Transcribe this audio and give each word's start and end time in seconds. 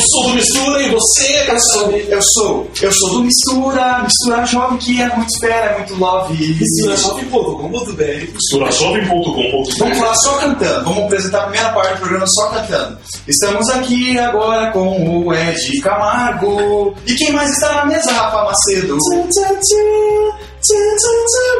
sou 0.00 0.22
do 0.28 0.34
Mistura 0.34 0.82
e 0.82 0.90
você, 0.90 1.50
Eu 1.50 1.60
sou, 1.60 1.90
eu 1.90 2.22
sou, 2.22 2.70
eu 2.82 2.92
sou 2.92 3.10
do 3.10 3.24
Mistura, 3.24 4.02
Mistura 4.02 4.44
Jovem 4.46 4.78
que 4.78 5.00
é 5.00 5.16
muito 5.16 5.30
espera, 5.30 5.66
é 5.66 5.78
muito 5.78 5.94
love. 5.96 6.54
Misturajovem.com.br 6.60 8.32
Misturajovem.com.br 8.32 9.78
Vamos 9.78 9.98
falar 9.98 10.14
só 10.14 10.38
cantando, 10.38 10.84
vamos 10.84 11.04
apresentar 11.04 11.38
a 11.38 11.42
primeira 11.42 11.72
parte 11.72 11.94
do 11.94 12.00
programa 12.00 12.26
só 12.26 12.48
cantando. 12.48 12.98
Estamos 13.26 13.68
aqui 13.70 14.18
agora 14.18 14.70
com 14.72 15.24
o 15.24 15.34
Ed 15.34 15.80
Camargo. 15.80 16.94
E 17.06 17.14
quem 17.14 17.32
mais 17.32 17.50
está 17.50 17.74
na 17.74 17.86
mesa, 17.86 18.12
Rafa 18.12 18.44
Macedo? 18.44 18.96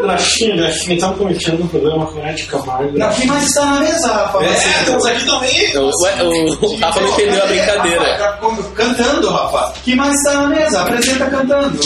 Graxinha, 0.02 0.56
Graxinha, 0.56 0.94
estamos 0.94 1.18
cometendo 1.18 1.62
um 1.62 1.68
programa 1.68 2.06
com 2.06 2.22
a 2.22 2.30
Ed 2.30 2.44
Camargo. 2.44 2.92
Quem 3.16 3.26
mais 3.26 3.44
está 3.46 3.64
na 3.64 3.80
mesa, 3.80 4.12
Rafa 4.12 4.44
É, 4.44 4.52
estamos 4.52 5.06
aqui 5.06 5.26
também. 5.26 5.78
O, 5.78 5.90
o, 5.90 6.66
o 6.66 6.76
Rafa 6.76 7.00
não 7.00 7.08
entendeu 7.08 7.42
a 7.42 7.46
brincadeira. 7.46 8.16
Rafa, 8.16 8.18
tá 8.18 8.72
Cantando, 8.74 9.30
Rafa. 9.30 9.72
Quem 9.84 9.96
mais 9.96 10.14
está 10.14 10.32
na 10.34 10.48
mesa? 10.48 10.82
Apresenta 10.82 11.26
cantando. 11.30 11.80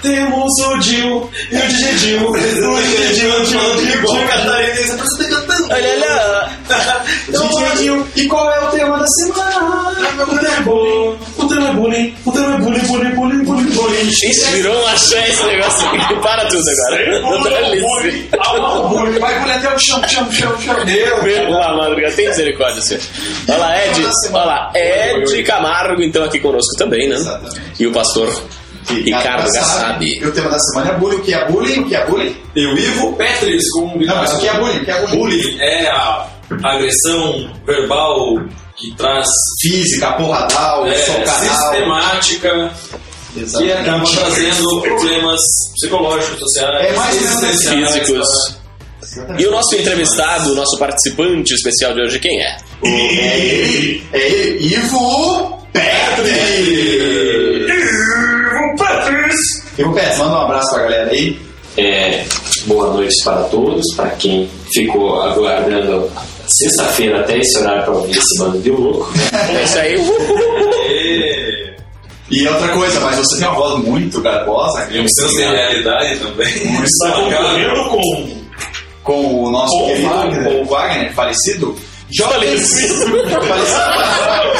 Temos 0.00 0.52
o 0.60 0.78
Dil 0.80 1.30
e 1.50 1.56
o 1.56 1.60
DJ 1.60 1.94
Dil. 1.94 2.28
O 2.28 2.32
DJ 2.36 3.14
Dil, 3.14 3.40
o 3.40 3.44
Dil, 3.44 3.60
o 3.60 4.06
Dil, 4.06 4.28
catarinense. 4.28 4.92
Apresenta 4.92 5.36
cantando. 5.36 5.43
Olha. 5.70 6.50
DJ 7.28 7.76
Gil. 7.76 8.06
E 8.16 8.26
qual 8.28 8.50
é 8.52 8.60
o 8.60 8.66
tema 8.68 8.98
da 8.98 9.06
semana? 9.06 9.90
O 10.22 10.38
tema 10.38 10.56
é 10.56 10.60
bullying. 10.60 11.18
O 11.36 11.46
tema 11.46 11.68
é 11.68 11.72
bullying. 11.72 12.16
O 12.24 12.32
tema 12.32 12.54
é 12.54 12.58
bullying, 12.58 12.86
bullying, 12.86 13.14
bullying, 13.14 13.44
bullying, 13.44 13.70
bullying. 13.70 14.08
Isso 14.08 14.46
virou 14.52 14.82
um 14.82 14.86
axé 14.88 15.28
esse 15.28 15.44
negócio 15.44 15.88
aqui. 15.88 16.14
Para 16.16 16.46
tudo 16.46 16.62
agora. 16.70 17.20
Bullying, 17.20 17.80
bullying, 17.80 18.28
bullying. 18.88 19.18
Vai 19.18 19.40
por 19.40 19.50
até 19.50 19.74
o 19.74 19.78
chão, 19.78 20.02
chão, 20.08 20.30
chão, 20.32 20.60
chão. 20.60 20.84
Meu 20.84 21.50
lá, 21.50 21.76
madruga, 21.76 22.10
tem 22.12 22.28
misericórdia, 22.28 22.82
senhor. 22.82 23.02
Olha 23.48 23.58
lá, 23.58 23.86
Ed. 23.86 24.04
Olha 24.32 24.44
lá, 24.44 24.72
Ed 24.74 25.42
Camargo, 25.44 26.02
então, 26.02 26.24
aqui 26.24 26.40
conosco 26.40 26.76
também, 26.76 27.08
né? 27.08 27.16
E 27.78 27.86
o 27.86 27.92
pastor 27.92 28.28
Ricardo 28.88 29.50
Gassabi. 29.52 30.18
E 30.20 30.26
o 30.26 30.32
tema 30.32 30.50
da 30.50 30.58
semana 30.58 30.90
é 30.90 30.94
bullying. 30.98 31.16
O 31.16 31.22
que 31.22 31.34
é 31.34 31.44
bullying? 31.50 31.80
O 31.80 31.88
que 31.88 31.96
é 31.96 32.06
bullying? 32.06 32.36
Eu, 32.54 32.76
Ivo 32.76 33.12
Petris, 33.16 33.70
com 33.72 33.98
Não, 33.98 34.16
mas 34.16 34.32
o 34.34 34.38
que 34.38 34.48
é 34.48 34.54
bullying? 34.54 34.78
O 34.78 34.84
que 34.84 34.90
é 34.90 35.00
bullying? 35.00 35.16
bullying 35.18 35.56
é 35.60 35.86
a 35.88 36.26
agressão 36.62 37.50
verbal 37.66 38.38
que 38.76 38.94
traz 38.96 39.26
Física, 39.62 40.12
porradal, 40.12 40.86
é, 40.86 40.94
socarral. 40.96 41.34
sistemática 41.40 42.70
que 43.32 43.40
Exatamente. 43.40 43.72
acaba 43.78 44.04
trazendo 44.04 44.80
problemas 44.82 45.40
psicológicos, 45.74 46.38
sociais, 46.38 46.86
É 46.86 46.92
mais 46.96 47.16
Físicos. 47.16 48.28
Exatamente. 49.02 49.42
E 49.42 49.46
o 49.46 49.50
nosso 49.50 49.74
entrevistado, 49.76 50.52
o 50.52 50.54
nosso 50.54 50.78
participante 50.78 51.54
especial 51.54 51.94
de 51.94 52.00
hoje, 52.02 52.18
quem 52.18 52.40
é? 52.40 52.56
O- 52.82 52.86
É 52.86 53.38
ele, 53.38 54.02
é 54.12 54.18
ele, 54.28 54.74
Ivo 54.74 55.58
Petri. 55.72 56.34
Ivo 59.78 59.92
Petri, 59.92 60.18
manda 60.18 60.34
um 60.34 60.42
abraço 60.42 60.70
pra 60.70 60.82
galera 60.84 61.10
aí. 61.10 61.38
É, 61.76 62.24
boa 62.66 62.92
noite 62.92 63.14
para 63.24 63.42
todos, 63.44 63.82
para 63.96 64.10
quem 64.10 64.48
ficou 64.72 65.20
aguardando 65.22 66.08
sexta-feira 66.46 67.20
até 67.20 67.38
esse 67.38 67.58
horário 67.58 67.82
para 67.84 67.94
ouvir 67.94 68.12
esse 68.16 68.38
bando 68.38 68.58
de 68.60 68.70
louco. 68.70 69.12
É 69.32 69.64
isso 69.64 69.78
aí. 69.78 69.96
E 70.88 71.74
E 72.30 72.48
outra 72.48 72.68
coisa, 72.68 73.00
mas 73.00 73.16
você 73.16 73.38
tem 73.38 73.48
uma 73.48 73.56
voz 73.56 73.84
muito 73.84 74.20
garbosa. 74.20 74.86
e 74.92 75.00
o 75.00 75.08
senso 75.08 75.34
de 75.36 75.42
realidade 75.42 76.18
também. 76.20 76.48
Está 76.84 77.12
concorrendo 77.12 77.84
com 77.90 78.44
com 79.02 79.44
o 79.44 79.50
nosso 79.50 79.76
Paul 79.76 79.86
querido 79.88 80.08
Wagner. 80.08 80.44
Paul 80.44 80.64
Wagner, 80.64 81.12
falecido. 81.14 81.76
Falecido. 82.18 83.06
De 83.22 83.34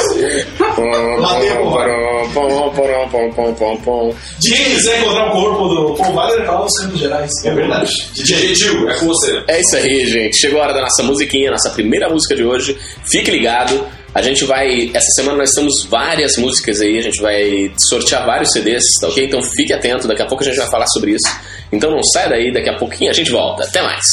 quem 4.55 4.75
quiser 4.75 5.01
encontrar 5.01 5.29
o 5.29 5.31
corpo 5.31 5.67
do 5.69 5.93
Paul 5.95 6.13
Wagner, 6.13 6.45
fala 6.45 6.63
nos 6.63 6.77
campos 6.79 6.99
gerais. 6.99 7.31
É 7.45 7.53
verdade. 7.53 7.91
DJ 8.13 8.55
Gil, 8.55 8.89
é 8.89 8.93
com 8.99 9.05
você. 9.05 9.43
É 9.47 9.61
isso 9.61 9.75
aí, 9.75 10.05
gente. 10.05 10.37
Chegou 10.37 10.59
a 10.59 10.63
hora 10.63 10.73
da 10.73 10.81
nossa 10.81 11.03
musiquinha, 11.03 11.51
nossa 11.51 11.69
primeira 11.69 12.09
música 12.09 12.35
de 12.35 12.43
hoje. 12.43 12.77
Fique 13.09 13.31
ligado. 13.31 13.85
A 14.13 14.21
gente 14.21 14.45
vai. 14.45 14.91
Essa 14.93 15.11
semana 15.15 15.39
nós 15.39 15.51
temos 15.51 15.85
várias 15.89 16.37
músicas 16.37 16.79
aí, 16.79 16.97
a 16.97 17.01
gente 17.01 17.21
vai 17.21 17.71
sortear 17.89 18.25
vários 18.25 18.51
CDs, 18.51 18.83
tá 19.01 19.09
ok? 19.09 19.25
Então 19.25 19.41
fique 19.41 19.73
atento, 19.73 20.07
daqui 20.07 20.21
a 20.21 20.25
pouco 20.25 20.41
a 20.43 20.47
gente 20.47 20.57
vai 20.57 20.69
falar 20.69 20.87
sobre 20.87 21.11
isso. 21.11 21.29
Então 21.71 21.91
não 21.91 22.01
sai 22.13 22.29
daí, 22.29 22.53
daqui 22.53 22.69
a 22.69 22.77
pouquinho 22.77 23.11
a 23.11 23.13
gente 23.13 23.31
volta. 23.31 23.63
Até 23.63 23.81
mais. 23.81 24.03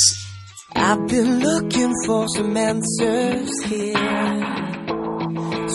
I've 0.75 1.07
been 1.07 1.39
looking 1.41 1.93
for 2.07 2.27
some 2.31 2.57
answers 2.57 3.51
here. 3.71 4.72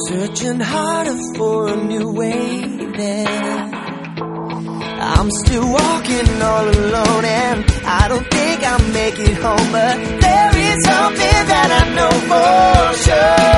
Searching 0.05 0.59
harder 0.59 1.17
for 1.35 1.69
a 1.69 1.75
new 1.75 2.11
way 2.11 2.61
there. 2.97 3.71
I'm 4.99 5.29
still 5.43 5.67
walking 5.73 6.41
all 6.41 6.69
alone 6.69 7.25
and 7.25 7.65
I 7.83 8.07
don't 8.07 8.27
think 8.29 8.63
I'll 8.63 8.93
make 8.93 9.17
it 9.19 9.37
home, 9.37 9.71
but 9.71 9.97
there 10.21 10.55
is 10.55 10.83
something 10.85 11.39
that 11.51 11.69
I 11.79 11.95
know 11.95 12.13
for 12.29 13.03
sure. 13.03 13.56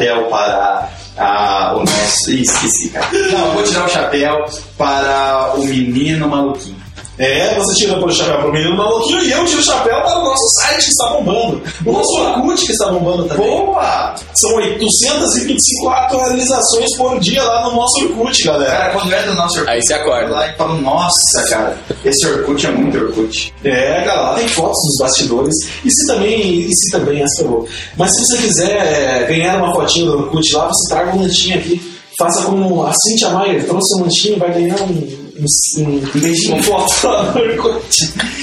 Chapéu 0.00 0.24
para 0.24 0.88
a, 1.18 1.74
o 1.74 1.80
nosso. 1.80 2.30
Ih, 2.30 2.40
esqueci, 2.40 2.88
cara. 2.90 3.06
Não, 3.32 3.52
vou 3.52 3.62
tirar 3.62 3.84
o 3.84 3.88
chapéu 3.88 4.44
para 4.78 5.52
o 5.56 5.64
menino 5.64 6.26
maluquinho. 6.26 6.79
É, 7.20 7.54
você 7.54 7.74
tira 7.74 8.02
o 8.02 8.10
chapéu 8.10 8.38
pro 8.38 8.52
menino 8.52 8.74
maluquinho 8.74 9.22
e 9.22 9.30
eu 9.30 9.44
tiro 9.44 9.60
o 9.60 9.64
chapéu 9.64 10.00
para 10.00 10.18
o 10.18 10.24
nosso 10.24 10.48
site 10.60 10.84
que 10.84 10.90
está 10.90 11.10
bombando. 11.10 11.62
O 11.84 11.92
nosso 11.92 12.18
Orkut 12.18 12.64
que 12.64 12.72
está 12.72 12.88
bombando 12.88 13.24
também. 13.24 13.46
Boa! 13.46 14.14
São 14.34 14.54
825 14.54 15.88
atualizações 15.90 16.96
por 16.96 17.20
dia 17.20 17.42
lá 17.42 17.68
no 17.68 17.76
nosso 17.76 18.04
Orkut, 18.04 18.42
galera. 18.42 18.70
Cara, 18.70 18.92
quando 18.92 19.12
entra 19.12 19.26
no 19.26 19.34
nosso 19.34 19.58
Orkut, 19.58 19.70
Aí 19.70 19.82
você 19.82 19.92
acorda. 19.94 20.28
eu 20.28 20.32
lá 20.32 20.48
e 20.48 20.56
falo, 20.56 20.80
nossa, 20.80 21.42
cara, 21.50 21.78
esse 22.04 22.26
Orkut 22.26 22.66
é 22.66 22.70
muito 22.70 22.96
Orkut. 22.96 23.54
É, 23.64 24.04
lá 24.06 24.34
tem 24.34 24.48
fotos 24.48 24.78
dos 24.86 24.96
bastidores. 25.00 25.54
E 25.84 25.90
se 25.90 26.06
também, 26.06 26.60
e 26.60 26.68
se 26.74 26.90
também, 26.90 27.22
essa 27.22 27.42
é 27.42 27.44
boa. 27.44 27.66
Mas 27.98 28.10
se 28.14 28.24
você 28.24 28.36
quiser 28.38 28.70
é, 28.70 29.26
ganhar 29.26 29.62
uma 29.62 29.74
fotinha 29.74 30.06
do 30.06 30.18
Orkut 30.20 30.54
lá, 30.54 30.68
você 30.68 30.94
traga 30.94 31.14
um 31.14 31.20
lanchinho 31.20 31.58
aqui. 31.58 32.00
Faça 32.18 32.44
como 32.44 32.86
a 32.86 32.92
Cintia 32.94 33.30
Maier, 33.30 33.66
trouxe 33.66 33.98
um 33.98 34.04
lanchinho 34.04 34.36
e 34.36 34.38
vai 34.38 34.52
ganhar 34.52 34.82
um, 34.82 35.29
um, 35.78 35.82
um, 35.82 36.00
beijinho, 36.20 36.54
uma 36.54 36.62
foto 36.62 37.06
lá. 37.06 37.34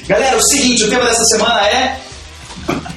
Galera, 0.08 0.38
o 0.38 0.42
seguinte, 0.44 0.84
o 0.86 0.90
tema 0.90 1.06
dessa 1.06 1.24
semana 1.26 1.62
é 1.68 2.00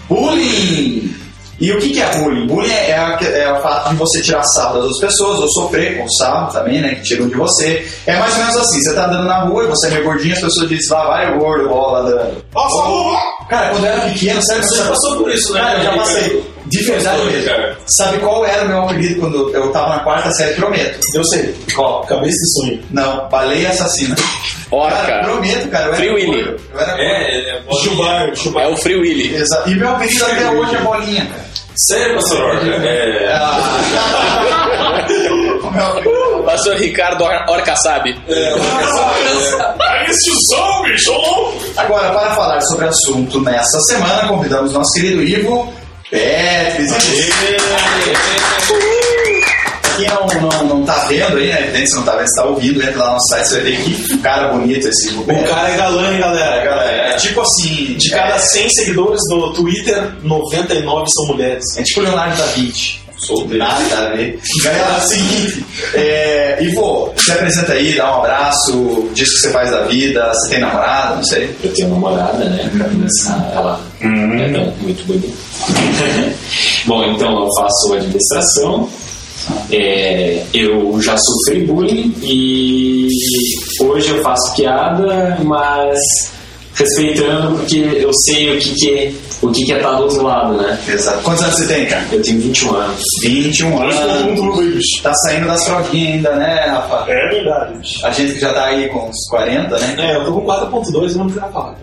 bullying. 0.09 1.15
E 1.61 1.71
o 1.73 1.79
que, 1.79 1.91
que 1.91 2.01
é 2.01 2.17
bullying? 2.17 2.47
Bullying 2.47 2.71
é, 2.73 2.95
a- 2.97 3.19
é 3.23 3.53
o 3.53 3.61
fato 3.61 3.91
de 3.91 3.97
você 3.97 4.23
tirar 4.23 4.43
sarro 4.45 4.77
das 4.77 4.85
outras 4.85 5.01
pessoas, 5.01 5.41
ou 5.41 5.49
sofrer 5.51 5.99
com 5.99 6.09
sarro 6.09 6.51
também, 6.53 6.81
né? 6.81 6.95
Que 6.95 7.03
tiram 7.03 7.29
de 7.29 7.35
você. 7.35 7.87
É 8.07 8.19
mais 8.19 8.33
ou 8.33 8.39
menos 8.41 8.57
assim, 8.57 8.81
você 8.81 8.95
tá 8.95 9.07
andando 9.07 9.25
na 9.27 9.41
rua 9.45 9.65
e 9.65 9.67
você 9.67 9.89
é 9.89 9.91
meio 9.91 10.05
gordinho, 10.05 10.35
as 10.35 10.41
pessoas 10.41 10.69
dizem, 10.71 10.97
lá 10.97 11.07
vai 11.09 11.35
o 11.37 11.39
gordo, 11.39 11.69
bola 11.69 12.03
dando. 12.11 12.43
Nossa! 12.55 13.21
Cara, 13.51 13.71
quando 13.71 13.85
eu 13.85 13.93
era 13.93 14.01
pequeno, 14.09 14.43
sério, 14.43 14.63
Você 14.63 14.77
já 14.77 14.85
passou 14.89 15.17
por 15.19 15.31
isso, 15.31 15.53
né? 15.53 15.61
Cara, 15.61 15.79
eu 15.79 15.85
já 15.85 15.93
passei. 15.99 16.51
De 16.71 16.83
verdade 16.85 17.25
mesmo. 17.25 17.45
cara. 17.51 17.77
Sabe 17.87 18.19
qual 18.19 18.45
era 18.47 18.65
o 18.65 18.69
meu 18.69 18.83
apelido 18.83 19.21
quando 19.21 19.51
eu 19.55 19.71
tava 19.73 19.97
na 19.97 19.99
quarta 20.01 20.31
série? 20.33 20.55
Prometo. 20.55 20.99
Eu 21.15 21.25
sei. 21.25 21.55
Qual? 21.75 22.03
Cabeça 22.07 22.37
de 22.37 22.53
sonho. 22.61 22.83
Não, 22.91 23.29
baleia 23.29 23.71
assassina. 23.71 24.15
Cara, 24.71 24.85
Orca. 24.85 25.21
prometo, 25.25 25.69
cara. 25.69 25.85
Eu 25.87 25.89
era 25.89 25.97
Free 25.97 26.11
Willy. 26.11 26.41
Eu 26.73 26.81
era. 26.81 26.93
É, 27.03 27.51
é, 27.57 27.61
pode- 27.63 27.85
Chubar, 27.85 28.37
chubar. 28.37 28.65
É 28.65 28.69
o 28.69 28.77
Free 28.77 28.97
Willy. 28.97 29.35
Exato. 29.35 29.69
E 29.71 29.75
meu 29.75 29.89
apelido 29.91 30.25
até 30.25 30.51
hoje 30.51 30.77
é 30.77 30.79
bolinha, 30.81 31.27
cara. 31.27 31.51
Sério, 31.89 32.15
pastor 32.17 32.41
Orca? 32.43 32.67
É. 32.67 33.33
Ah. 33.33 35.07
O 35.63 35.71
meu 35.71 36.43
Pastor 36.45 36.77
Ricardo 36.77 37.23
Or 37.25 37.33
Orca 37.49 37.75
sabe. 37.77 38.15
Ah, 39.81 40.05
esse 40.09 40.31
som, 40.49 40.83
bicho! 40.83 41.13
Agora, 41.77 42.11
para 42.11 42.35
falar 42.35 42.61
sobre 42.63 42.87
o 42.87 42.89
assunto 42.89 43.41
nessa 43.41 43.79
semana, 43.89 44.29
convidamos 44.29 44.73
nosso 44.73 44.91
querido 44.95 45.23
Ivo 45.23 45.73
Petris. 46.11 46.91
Quem 49.97 50.09
não, 50.09 50.27
não, 50.27 50.65
não 50.65 50.85
tá 50.85 51.05
vendo 51.09 51.37
aí, 51.37 51.49
né? 51.49 51.61
Evidente, 51.61 51.91
você 51.91 51.97
não 51.97 52.05
tá 52.05 52.17
vendo, 52.17 52.27
você 52.27 52.41
tá 52.41 52.45
ouvindo, 52.47 52.83
entra 52.83 52.99
lá 52.99 53.07
no 53.07 53.13
nosso 53.13 53.29
site, 53.29 53.49
você 53.49 53.55
vai 53.55 53.65
ver 53.65 53.83
que 53.83 54.19
cara 54.19 54.49
bonito 54.49 54.89
esse 54.89 55.15
O 55.15 55.25
cara 55.25 55.71
é 55.71 55.77
galã, 55.77 56.13
hein, 56.13 56.19
galera? 56.19 56.65
Galera, 56.65 57.09
é 57.09 57.17
tipo 57.17 57.41
assim, 57.41 57.95
De 57.99 58.11
cada 58.11 58.39
100 58.39 58.71
seguidores 58.71 59.21
do 59.29 59.53
Twitter, 59.53 60.11
99 60.23 61.07
são 61.11 61.27
mulheres. 61.27 61.65
É 61.77 61.83
tipo 61.83 62.01
Leonardo 62.01 62.37
da 62.37 62.47
Vinci. 62.47 63.00
Solteiro. 63.21 63.59
Nada 63.59 63.99
a 63.99 64.17
ver. 64.17 64.41
Galera, 64.65 64.95
é 64.95 64.99
o 64.99 65.01
seguinte, 65.01 65.67
é, 65.95 66.59
Ivo, 66.63 67.13
se 67.17 67.33
apresenta 67.33 67.73
aí, 67.73 67.95
dá 67.95 68.17
um 68.17 68.21
abraço, 68.21 69.11
diz 69.15 69.29
o 69.29 69.35
que 69.35 69.41
você 69.41 69.53
faz 69.53 69.71
da 69.71 69.83
vida, 69.83 70.33
você 70.33 70.51
tem 70.51 70.61
namorada, 70.61 71.17
não 71.17 71.25
sei. 71.25 71.55
Eu 71.63 71.73
tenho 71.73 71.89
namorada, 71.91 72.45
né? 72.45 72.71
Pra 72.77 72.89
começar, 72.89 73.53
ela 73.55 73.81
é 74.01 74.07
muito 74.07 75.07
bonita. 75.07 75.29
Bom, 76.87 77.05
então 77.05 77.41
eu 77.41 77.49
faço 77.59 77.95
administração. 77.95 78.89
É, 79.73 80.43
eu 80.53 81.01
já 81.01 81.17
sofri 81.17 81.65
bullying 81.65 82.15
e 82.23 83.09
hoje 83.81 84.11
eu 84.11 84.23
faço 84.23 84.55
piada, 84.55 85.39
mas 85.43 85.99
respeitando 86.75 87.57
porque 87.57 87.79
eu 87.79 88.11
sei 88.27 88.57
o 88.57 88.59
que, 88.59 88.75
que 88.75 88.91
é 88.91 89.13
o 89.43 89.51
que, 89.51 89.65
que 89.65 89.73
é 89.73 89.77
estar 89.77 89.93
do 89.93 90.03
outro 90.03 90.23
lado, 90.23 90.55
né? 90.55 90.79
Exato. 90.87 91.23
Quantos 91.23 91.43
anos 91.43 91.57
você 91.57 91.67
tem, 91.67 91.87
cara? 91.87 92.05
Eu 92.13 92.23
tenho 92.23 92.41
21 92.41 92.75
anos. 92.75 93.03
21 93.23 93.83
anos. 93.83 94.85
Tá 95.03 95.15
saindo 95.15 95.47
das 95.47 95.65
provinhas 95.65 96.15
ainda, 96.15 96.37
né, 96.37 96.67
Rafa? 96.67 97.11
É 97.11 97.29
verdade, 97.29 97.79
bicho. 97.79 98.07
A 98.07 98.11
gente 98.11 98.35
que 98.35 98.41
já 98.41 98.53
tá 98.53 98.65
aí 98.67 98.89
com 98.89 99.09
uns 99.09 99.29
40, 99.31 99.79
né? 99.79 99.97
É, 99.99 100.17
eu 100.17 100.25
tô 100.25 100.33
com 100.33 100.47
4.2 100.47 101.15
e 101.15 101.19
não 101.19 101.31
quero 101.31 101.53
falar. 101.53 101.77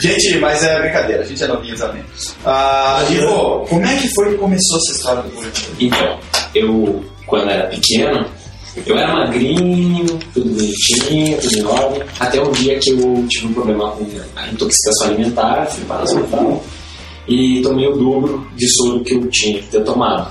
gente, 0.00 0.38
mas 0.38 0.62
é 0.64 0.80
brincadeira, 0.80 1.22
a 1.22 1.26
gente 1.26 1.42
é 1.42 1.46
novinho 1.46 1.76
também. 1.76 2.04
Ah, 2.44 3.02
Ivo, 3.10 3.66
como 3.68 3.86
é 3.86 3.96
que 3.96 4.08
foi 4.14 4.30
que 4.30 4.38
começou 4.38 4.78
essa 4.78 4.92
história 4.92 5.22
do 5.22 5.28
bullying? 5.30 5.50
Então, 5.78 6.18
eu, 6.54 7.04
quando 7.26 7.50
era 7.50 7.68
pequeno, 7.68 8.26
eu 8.86 8.96
era 8.98 9.12
magrinho, 9.14 10.06
tudo 10.32 10.50
bonitinho, 10.50 11.38
tudo 11.40 11.56
em 11.58 11.64
ordem, 11.64 12.02
até 12.20 12.42
um 12.42 12.50
dia 12.52 12.78
que 12.78 12.90
eu 12.90 13.24
tive 13.28 13.46
um 13.46 13.52
problema 13.54 13.90
com 13.92 14.06
a 14.36 14.48
intoxicação 14.48 15.08
alimentar, 15.08 15.66
fui 15.66 15.84
para 15.84 16.00
o 16.00 16.02
hospital 16.04 16.64
e 17.28 17.60
tomei 17.62 17.86
o 17.88 17.96
dobro 17.96 18.46
de 18.56 18.66
soro 18.76 19.00
que 19.02 19.14
eu 19.14 19.26
tinha 19.30 19.58
que 19.60 19.68
ter 19.68 19.82
tomado. 19.84 20.30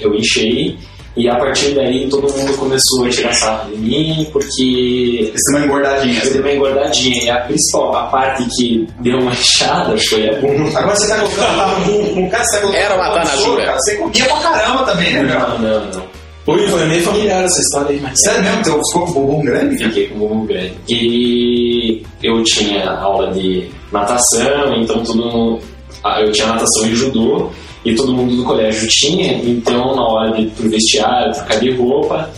Eu 0.00 0.14
enchei 0.14 0.78
e 1.16 1.28
a 1.28 1.36
partir 1.36 1.74
daí 1.74 2.08
todo 2.08 2.22
mundo 2.32 2.56
começou 2.56 3.04
a 3.06 3.08
tirar 3.10 3.32
sarro 3.34 3.70
de 3.70 3.76
mim 3.78 4.26
porque 4.32 5.32
Você 5.32 5.52
tem 5.52 5.56
uma 5.60 5.66
engordadinha, 5.66 6.14
eu 6.14 6.20
dei 6.20 6.30
assim. 6.30 6.40
uma 6.40 6.52
engordadinha 6.52 7.22
e 7.24 7.30
a 7.30 7.36
principal, 7.40 7.96
a 7.96 8.02
parte 8.06 8.44
que 8.56 8.86
deu 9.00 9.18
uma 9.18 9.32
inchada 9.32 9.96
foi 10.08 10.28
a 10.28 10.40
bunda. 10.40 10.78
Agora 10.78 10.96
você 10.96 11.08
tá 11.08 11.16
colocando. 11.20 12.30
Cara, 12.30 12.44
você 12.44 12.56
tá 12.56 12.60
colocando. 12.62 12.74
Era 12.74 12.96
matar 12.96 13.18
na 13.18 13.26
soro, 13.26 13.44
jura. 13.44 13.64
cara. 13.66 13.76
Você 13.78 13.96
comia 13.96 14.24
pra 14.24 14.36
caramba 14.40 14.82
também, 14.84 15.12
né, 15.14 15.22
meu? 15.22 15.38
Não, 15.38 15.58
não, 15.92 16.02
foi 16.44 16.84
meio 16.86 17.02
familiar 17.02 17.44
essa 17.44 17.60
história 17.60 17.90
aí, 17.90 18.00
mas. 18.00 18.12
Sério 18.22 18.42
mesmo, 18.42 18.62
teu 18.62 18.80
ficou 18.92 19.06
com 19.06 19.10
o 19.10 19.26
bumbum 19.26 19.44
grande? 19.44 19.84
Fiquei 19.84 20.08
com 20.08 20.16
o 20.16 20.28
bumbum 20.28 20.46
grande. 20.46 20.74
E 20.88 22.02
eu 22.22 22.42
tinha 22.44 22.90
aula 22.90 23.32
de 23.32 23.68
natação, 23.90 24.74
então 24.76 25.02
todo 25.02 25.16
mundo, 25.16 25.60
ah, 26.02 26.20
eu 26.20 26.30
tinha 26.32 26.48
natação 26.48 26.86
e 26.86 26.94
judô, 26.94 27.50
e 27.84 27.94
todo 27.94 28.12
mundo 28.12 28.36
do 28.36 28.44
colégio 28.44 28.86
tinha, 28.88 29.34
então 29.42 29.94
na 29.94 30.02
hora 30.06 30.32
de 30.32 30.42
ir 30.42 30.50
pro 30.50 30.68
vestiário, 30.68 31.32
trocar 31.32 31.60
de 31.60 31.70
roupa, 31.72 32.30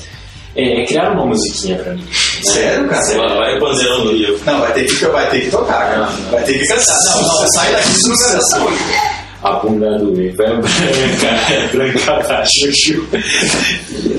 é, 0.54 0.84
criaram 0.86 1.14
uma 1.14 1.26
musiquinha 1.26 1.76
pra 1.76 1.92
mim. 1.92 2.00
né? 2.00 2.08
Sério, 2.42 2.88
cara? 2.88 3.02
Vai, 3.16 3.36
vai 3.36 3.60
pandeirando 3.60 4.10
ali. 4.10 4.38
Não, 4.46 4.60
vai 4.60 4.72
ter 4.72 4.84
que, 4.84 5.04
vai 5.06 5.30
ter 5.30 5.40
que 5.40 5.50
tocar, 5.50 5.90
cara. 5.90 6.08
Vai 6.30 6.42
ter 6.44 6.58
que 6.58 6.66
cantar. 6.66 6.98
Não, 7.14 7.22
não, 7.22 7.52
sai 7.52 7.72
daqui 7.72 7.88
se 7.88 8.08
não 8.08 8.16
cantar. 8.16 9.15
A 9.43 9.52
bunda 9.61 9.99
do 9.99 10.21
Ivo 10.21 10.43
é 10.43 10.47
branca, 10.47 11.26
é 11.52 11.69
branca 11.73 12.23
da 12.26 12.45
Chuchu. 12.45 13.07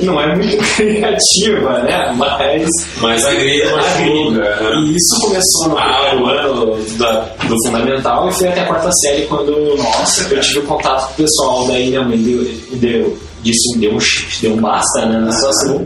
Não 0.03 0.21
é 0.21 0.35
muito 0.35 0.57
criativa, 0.75 1.79
né? 1.79 2.13
Mas 2.15 2.67
Mas 3.01 3.25
a 3.25 3.33
grega 3.33 3.75
machuca. 3.75 4.73
E 4.79 4.95
isso 4.95 5.21
começou 5.21 5.69
no 5.69 5.77
Ah, 5.77 6.11
ano 6.11 6.77
da- 6.97 7.21
do 7.47 7.55
fundamental 7.65 8.29
e 8.29 8.33
foi 8.33 8.47
até 8.47 8.61
a 8.61 8.65
quarta 8.67 8.89
série 9.03 9.23
quando 9.25 9.75
Nossa, 9.77 10.33
eu 10.33 10.39
tive 10.41 10.61
contato 10.61 11.07
com 11.07 11.13
o 11.13 11.25
pessoal. 11.25 11.67
Daí 11.67 11.87
minha 11.87 12.03
mãe 12.03 12.17
deu, 12.17 12.43
deu, 12.73 13.17
disse, 13.41 13.79
deu 13.79 13.93
um, 13.95 13.99
chip, 13.99 14.41
deu 14.41 14.53
um 14.53 14.57
basta 14.61 15.05
né, 15.07 15.19
na 15.19 15.31
situação 15.31 15.85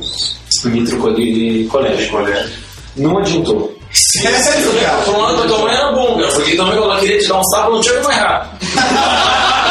e 0.65 0.67
me 0.67 0.83
trocou 0.85 1.13
de 1.15 1.65
colégio. 1.71 2.11
Não 2.97 3.17
adiantou. 3.17 3.73
Sério, 3.93 4.73
cara? 4.81 5.01
Por 5.03 5.15
um 5.15 5.19
lado, 5.21 5.47
tua 5.47 5.59
mãe 5.59 5.73
era 5.75 5.91
bom, 5.91 6.17
cara, 6.17 6.31
porque 6.31 6.55
também 6.55 6.77
ela 6.77 6.99
queria 6.99 7.17
te 7.19 7.27
dar 7.27 7.39
um 7.39 7.41
tapa, 7.53 7.69
não 7.69 7.81
tinha 7.81 7.95
como 7.95 8.11
errar. 8.11 8.49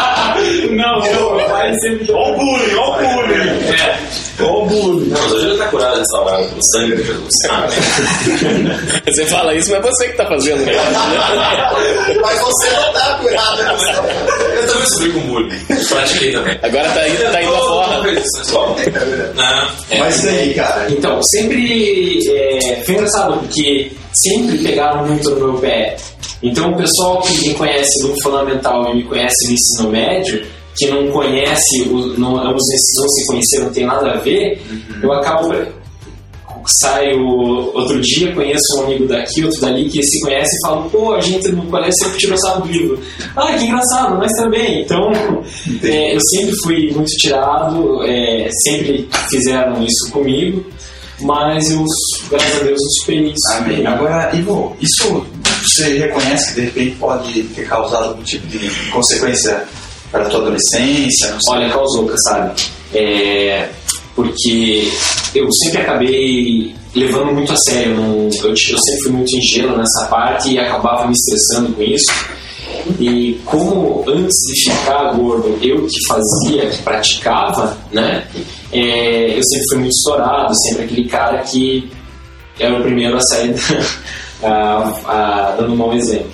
Não, 0.70 1.00
meu 1.02 1.39
pai 1.60 1.74
sempre 1.80 2.12
Ó 2.12 2.30
o 2.30 2.36
bullying, 2.36 2.74
ó 2.76 2.96
o 2.96 2.98
bullying. 2.98 3.40
É. 3.74 4.42
Ó 4.42 4.62
o 4.62 4.66
bullying. 4.66 5.08
Não, 5.08 5.20
mas 5.20 5.32
hoje 5.32 5.46
ele 5.46 5.58
tá 5.58 5.66
curado 5.68 5.98
dessa 5.98 6.18
hora, 6.18 6.44
pelo 6.46 6.60
sangue 6.72 6.96
de 6.96 7.02
Jesus. 7.04 7.30
Ah, 7.50 7.66
Você 9.06 9.26
fala 9.26 9.54
isso, 9.54 9.70
mas 9.70 9.84
é 9.84 9.88
você 9.90 10.08
que 10.08 10.16
tá 10.16 10.26
fazendo, 10.26 10.64
cara. 10.64 10.80
Mas 12.20 12.40
você 12.40 12.70
não 12.70 12.92
tá 12.92 13.18
curado. 13.20 13.60
Eu 13.60 14.66
também 14.66 14.86
sofri 14.86 15.12
com 15.12 15.20
bullying. 15.20 15.64
Pratiquei 15.88 16.32
também. 16.32 16.58
Agora 16.62 16.88
tá 16.90 17.08
indo, 17.08 17.32
tá 17.32 17.42
indo 17.42 17.54
a 17.54 17.58
forra. 17.58 18.02
Não. 19.34 19.98
Mas 19.98 20.24
e 20.24 20.28
aí, 20.28 20.54
cara? 20.54 20.86
Então, 20.90 21.20
sempre 21.22 22.18
é, 22.28 22.82
foi 22.84 22.94
engraçado 22.94 23.38
porque 23.38 23.90
sempre 24.12 24.58
pegaram 24.58 25.06
muito 25.06 25.30
no 25.30 25.36
meu 25.36 25.60
pé. 25.60 25.96
Então, 26.42 26.70
o 26.70 26.76
pessoal 26.76 27.20
que 27.22 27.48
me 27.48 27.54
conhece 27.54 28.02
no 28.02 28.14
fundamental 28.22 28.90
e 28.90 28.96
me 28.96 29.04
conhece 29.04 29.46
no 29.46 29.52
ensino 29.52 29.90
médio, 29.90 30.46
que 30.76 30.88
não 30.88 31.10
conhece, 31.10 31.84
não, 32.16 32.38
ambos 32.38 32.62
esses 32.72 32.98
não 32.98 33.08
se 33.08 33.26
conheceram, 33.26 33.64
não 33.66 33.72
tem 33.72 33.86
nada 33.86 34.12
a 34.12 34.16
ver, 34.18 34.60
eu 35.02 35.12
acabo. 35.12 35.54
Saio 36.82 37.26
outro 37.74 37.98
dia, 38.02 38.34
conheço 38.34 38.62
um 38.76 38.84
amigo 38.84 39.06
daqui, 39.06 39.42
outro 39.42 39.62
dali, 39.62 39.88
que 39.88 40.02
se 40.02 40.20
conhece 40.20 40.50
e 40.54 40.68
falo, 40.68 40.90
pô, 40.90 41.14
a 41.14 41.20
gente 41.20 41.50
no 41.52 41.64
colégio 41.64 41.94
sempre 41.94 42.18
tirou 42.18 42.36
sarro 42.36 42.66
do 42.66 42.70
livro. 42.70 43.00
Ah, 43.34 43.54
que 43.54 43.64
engraçado, 43.64 44.18
nós 44.18 44.30
também. 44.32 44.82
Então, 44.82 45.10
é, 45.82 46.14
eu 46.14 46.20
sempre 46.20 46.54
fui 46.62 46.92
muito 46.92 47.10
tirado, 47.12 48.04
é, 48.04 48.50
sempre 48.62 49.08
fizeram 49.30 49.82
isso 49.82 50.12
comigo, 50.12 50.62
mas 51.22 51.70
eu, 51.70 51.82
graças 52.28 52.60
a 52.60 52.64
Deus, 52.64 52.78
eu 52.78 52.90
superei 53.00 53.32
isso. 53.32 53.52
Amém. 53.52 53.86
Agora, 53.86 54.30
Ivo, 54.36 54.76
isso 54.82 55.26
você 55.62 55.98
reconhece 55.98 56.48
que 56.54 56.60
de 56.60 56.66
repente 56.66 56.96
pode 56.96 57.42
ter 57.42 57.66
causado 57.66 58.08
algum 58.08 58.22
tipo 58.22 58.46
de 58.46 58.70
consequência 58.90 59.66
para 60.10 60.22
a 60.26 60.28
tua 60.28 60.40
adolescência? 60.40 61.36
Olha, 61.48 61.70
causou, 61.70 62.10
sabe? 62.28 62.60
É, 62.94 63.68
porque 64.16 64.88
eu 65.34 65.48
sempre 65.52 65.82
acabei 65.82 66.74
levando 66.94 67.32
muito 67.32 67.52
a 67.52 67.56
sério. 67.56 67.94
Não, 67.96 68.28
eu, 68.42 68.50
eu 68.50 68.56
sempre 68.56 69.00
fui 69.04 69.12
muito 69.12 69.36
ingênuo 69.36 69.76
nessa 69.76 70.06
parte 70.08 70.50
e 70.52 70.58
acabava 70.58 71.06
me 71.06 71.12
estressando 71.12 71.72
com 71.74 71.82
isso. 71.82 72.12
E 72.98 73.38
como 73.44 74.04
antes 74.08 74.34
de 74.46 74.70
ficar 74.70 75.12
gordo 75.12 75.58
eu 75.62 75.86
que 75.86 76.06
fazia, 76.08 76.66
que 76.70 76.82
praticava, 76.82 77.76
né? 77.92 78.26
é, 78.72 79.36
eu 79.38 79.42
sempre 79.44 79.64
fui 79.70 79.78
muito 79.78 79.92
estourado, 79.92 80.52
sempre 80.68 80.84
aquele 80.84 81.08
cara 81.08 81.38
que 81.42 81.90
era 82.58 82.78
o 82.78 82.82
primeiro 82.82 83.16
a 83.16 83.20
sair 83.20 83.54
a- 84.42 84.92
a- 85.06 85.54
dando 85.58 85.72
um 85.72 85.76
mau 85.76 85.92
exemplo. 85.94 86.30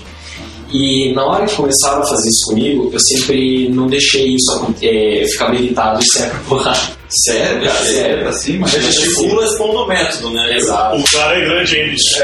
E 0.78 1.14
na 1.14 1.24
hora 1.24 1.46
que 1.46 1.54
começaram 1.54 2.02
a 2.02 2.06
fazer 2.06 2.28
isso 2.28 2.46
comigo, 2.48 2.90
eu 2.92 3.00
sempre 3.00 3.68
não 3.70 3.86
deixei 3.86 4.34
isso 4.34 4.52
acontecer. 4.52 4.86
É, 4.86 5.24
eu 5.24 5.28
ficava 5.28 5.54
irritado 5.54 6.00
e 6.00 6.12
saia 6.12 6.30
pra 6.30 6.40
porrada. 6.40 6.96
Sério, 7.24 7.66
cara? 7.66 7.84
Sério. 7.84 8.22
Pra 8.24 8.32
cima? 8.32 8.66
A 8.66 8.70
gente 8.70 8.88
estimula 8.88 9.44
expondo 9.44 9.78
o 9.78 9.88
método, 9.88 10.30
né? 10.30 10.56
Exato. 10.56 10.96
O 10.96 11.10
cara 11.10 11.38
é 11.38 11.44
grande, 11.44 11.76
hein, 11.76 11.90
bicho? 11.90 12.18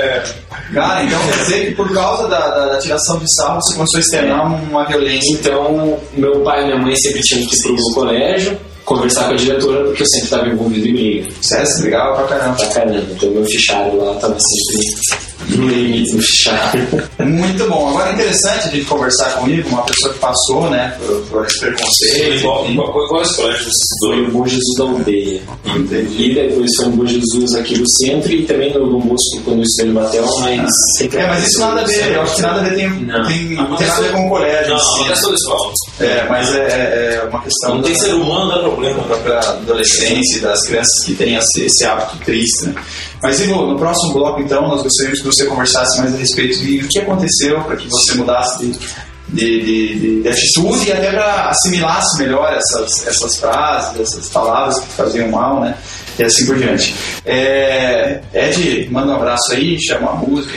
Cara, 0.74 1.04
então 1.04 1.18
quer 1.26 1.38
dizer 1.38 1.66
que 1.66 1.74
por 1.74 1.92
causa 1.94 2.28
da, 2.28 2.48
da, 2.48 2.66
da 2.66 2.78
tiração 2.78 3.18
de 3.18 3.34
sarro 3.34 3.60
você 3.62 3.74
começou 3.74 3.96
a 3.96 4.00
externar 4.00 4.62
uma 4.64 4.84
violência. 4.86 5.34
Então, 5.34 5.98
meu 6.14 6.40
pai 6.40 6.62
e 6.62 6.66
minha 6.66 6.78
mãe 6.78 6.94
sempre 6.96 7.22
tinham 7.22 7.46
que 7.46 7.56
ir 7.56 7.62
pro 7.62 7.94
colégio 7.94 8.58
conversar 8.84 9.28
com 9.28 9.34
a 9.34 9.36
diretora, 9.36 9.84
porque 9.84 10.02
eu 10.02 10.06
sempre 10.06 10.24
estava 10.24 10.48
envolvido 10.48 10.88
em 10.88 10.92
briga. 10.92 11.30
Sério, 11.40 11.66
você 11.66 11.82
brigava 11.82 12.16
pra 12.16 12.36
caramba. 12.38 12.56
Pra 12.56 12.66
caramba. 12.68 13.06
Então, 13.12 13.30
meu 13.30 13.44
fichário 13.44 13.96
lá 13.96 14.14
tava 14.14 14.36
sempre 14.38 15.31
no 15.48 15.68
limite 15.68 16.16
do 16.16 16.22
fichário. 16.22 16.88
Muito 17.20 17.68
bom. 17.68 17.88
Agora 17.90 18.10
é 18.10 18.12
interessante 18.14 18.68
a 18.68 18.70
gente 18.70 18.84
conversar 18.86 19.30
comigo, 19.38 19.68
uma 19.68 19.82
pessoa 19.82 20.12
que 20.12 20.18
passou, 20.20 20.70
né, 20.70 20.96
por, 21.04 21.20
por 21.22 21.46
esse 21.46 21.58
preconceito. 21.60 22.42
Qual, 22.42 22.64
enfim. 22.64 22.76
qual, 22.76 23.08
qual 23.08 23.22
esse 23.22 23.36
colégio 23.36 23.64
você 23.64 24.06
Foi 24.06 24.22
o 24.22 24.30
Bom 24.30 24.46
Jesus 24.46 24.78
da 24.78 24.84
Aldeia. 24.84 25.40
Entendi. 25.66 26.30
E 26.30 26.34
depois 26.34 26.70
foi 26.76 26.86
no 26.86 26.92
Bom 26.92 27.06
Jesus 27.06 27.54
aqui 27.54 27.78
no 27.78 27.88
centro 27.88 28.32
e 28.32 28.44
também 28.44 28.72
no 28.72 28.86
Dom 28.90 29.00
Bosco 29.00 29.40
quando 29.44 29.58
eu 29.58 29.62
estudei 29.64 29.92
no 29.92 30.00
Batel, 30.00 30.26
mas 30.40 30.68
sempre 30.98 31.18
É, 31.18 31.26
mas 31.26 31.48
isso 31.48 31.58
nada 31.60 31.80
a 31.80 31.84
ver, 31.84 32.12
eu 32.14 32.22
acho 32.22 32.36
que 32.36 32.42
nada 32.42 32.60
a 32.60 32.62
ver 32.64 32.74
tem, 32.76 32.88
Não. 33.04 33.26
tem, 33.26 33.46
tem 33.48 33.56
nada 33.56 33.92
a 33.92 34.00
ver 34.00 34.12
com 34.12 34.26
o 34.26 34.28
colégio. 34.30 34.72
Não, 34.72 34.78
si. 34.78 35.00
não 35.00 35.12
é 35.12 35.16
só 35.16 35.30
pessoal. 35.30 35.72
É, 36.00 36.26
mas 36.28 36.54
é, 36.54 37.18
é 37.22 37.28
uma 37.28 37.42
questão 37.42 37.74
Não 37.76 37.82
tem 37.82 37.92
da- 37.92 37.98
ser 38.00 38.14
humano, 38.14 38.50
dá 38.50 38.58
problema. 38.60 38.96
da 38.96 39.02
própria 39.04 39.38
adolescência 39.40 40.38
e 40.38 40.40
das 40.40 40.60
crianças 40.66 41.04
que 41.04 41.14
têm 41.14 41.34
esse, 41.36 41.62
esse 41.64 41.84
hábito 41.84 42.16
triste, 42.24 42.66
né? 42.66 42.74
Mas 43.22 43.38
Ivo, 43.40 43.66
no 43.66 43.78
próximo 43.78 44.14
bloco 44.14 44.40
então 44.40 44.62
nós 44.66 44.82
gostaríamos 44.82 45.20
que 45.20 45.26
você 45.34 45.46
conversasse 45.46 45.98
mais 46.00 46.14
a 46.14 46.18
respeito 46.18 46.58
de 46.60 46.78
o 46.84 46.88
que 46.88 46.98
aconteceu 46.98 47.60
para 47.62 47.76
que 47.76 47.88
você 47.88 48.14
mudasse 48.14 48.64
de, 48.66 48.72
de, 49.28 49.60
de, 49.64 49.98
de- 49.98 50.22
de 50.22 50.28
atitude 50.28 50.88
e 50.88 50.92
até 50.92 51.10
para 51.12 51.50
assimilasse 51.50 52.18
melhor 52.22 52.52
essas, 52.52 53.06
essas 53.06 53.36
frases, 53.36 54.00
essas 54.00 54.28
palavras 54.28 54.78
que 54.80 54.86
faziam 54.88 55.30
mal, 55.30 55.60
né? 55.60 55.76
E 56.18 56.22
assim 56.24 56.44
por 56.46 56.56
diante. 56.58 56.94
É, 57.24 58.20
Ed, 58.34 58.88
manda 58.90 59.12
um 59.12 59.16
abraço 59.16 59.52
aí, 59.52 59.80
chama 59.82 60.10
uma 60.12 60.20
música. 60.26 60.52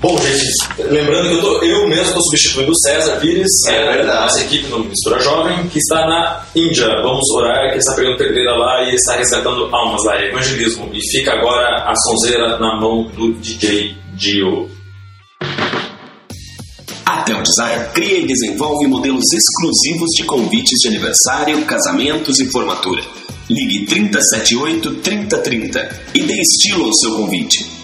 Bom, 0.00 0.16
gente, 0.16 0.82
lembrando 0.90 1.28
que 1.28 1.34
eu, 1.34 1.40
tô, 1.42 1.62
eu 1.62 1.86
mesmo 1.86 2.04
estou 2.06 2.22
substituindo 2.22 2.72
o 2.72 2.76
César 2.76 3.16
Pires, 3.20 3.50
É 3.68 3.74
é, 3.74 3.84
verdade. 3.84 4.06
da 4.06 4.20
nossa 4.22 4.40
equipe 4.40 4.66
no 4.68 4.78
Mistura 4.84 5.20
Jovem, 5.20 5.68
que 5.68 5.78
está 5.78 6.06
na 6.06 6.46
Índia. 6.56 6.86
Vamos 7.02 7.28
orar, 7.36 7.70
que 7.70 7.78
está 7.78 7.94
pegando 7.94 8.16
pedreira 8.16 8.56
lá 8.56 8.82
e 8.82 8.94
está 8.94 9.16
resgatando 9.16 9.68
almas 9.74 10.02
lá, 10.04 10.16
é 10.16 10.28
evangelismo. 10.30 10.88
E 10.94 11.00
fica 11.10 11.32
agora 11.32 11.84
a 11.84 11.94
sonzeira 11.94 12.58
na 12.58 12.80
mão 12.80 13.10
do 13.14 13.34
DJ 13.34 13.94
Dio. 14.14 14.70
A 17.04 17.22
Tel 17.22 17.42
Desire 17.42 17.90
cria 17.92 18.20
e 18.20 18.26
desenvolve 18.26 18.86
modelos 18.86 19.24
exclusivos 19.34 20.08
de 20.16 20.24
convites 20.24 20.78
de 20.80 20.88
aniversário, 20.88 21.62
casamentos 21.66 22.40
e 22.40 22.50
formatura. 22.50 23.02
Ligue 23.50 23.84
378 23.84 24.94
3030 25.02 26.00
e 26.14 26.22
dê 26.22 26.40
estilo 26.40 26.86
ao 26.86 26.94
seu 26.94 27.16
convite. 27.16 27.79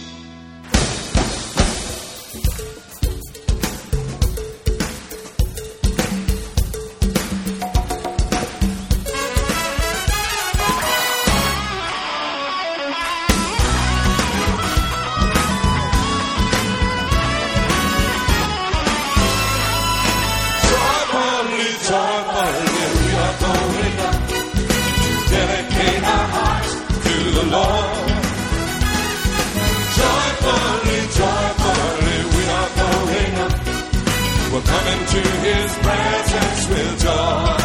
His 34.76 35.72
presence 35.76 36.68
with 36.68 37.00
joy. 37.00 37.56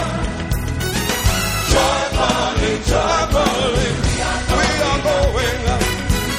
Joyfully, 1.72 2.74
joyfully, 2.92 3.90
we 4.56 4.68
are 4.88 5.02
going. 5.10 5.60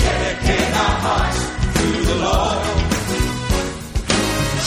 Dedicate 0.03 0.73
our 0.85 0.97
hearts 1.05 1.41
to 1.77 1.87
the 2.09 2.17
Lord. 2.25 2.63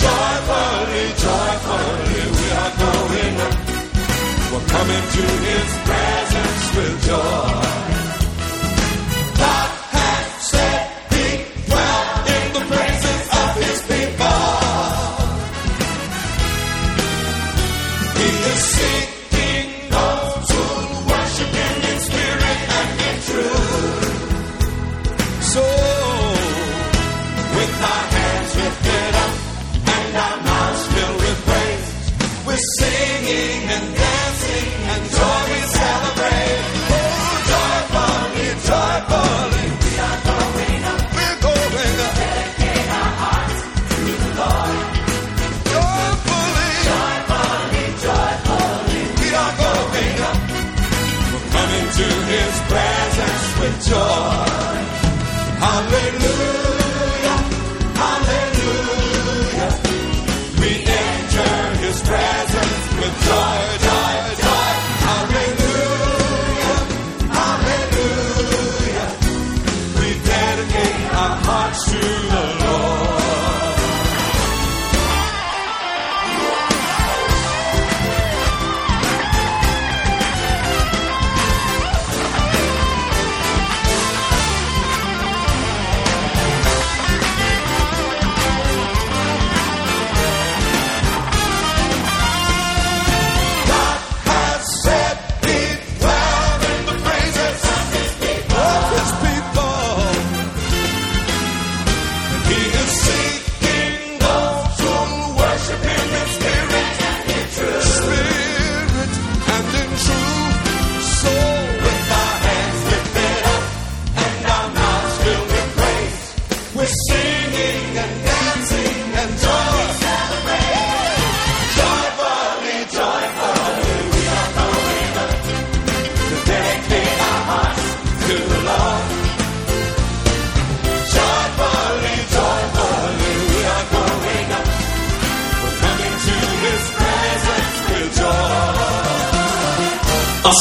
Joyfully, 0.04 1.06
joyfully, 1.26 2.22
we 2.38 2.46
are 2.62 2.74
going. 2.86 3.36
We're 4.52 4.68
coming 4.76 5.06
to 5.16 5.24
his 5.48 5.70
presence 5.88 6.66
with 6.76 6.96
joy. 7.08 7.95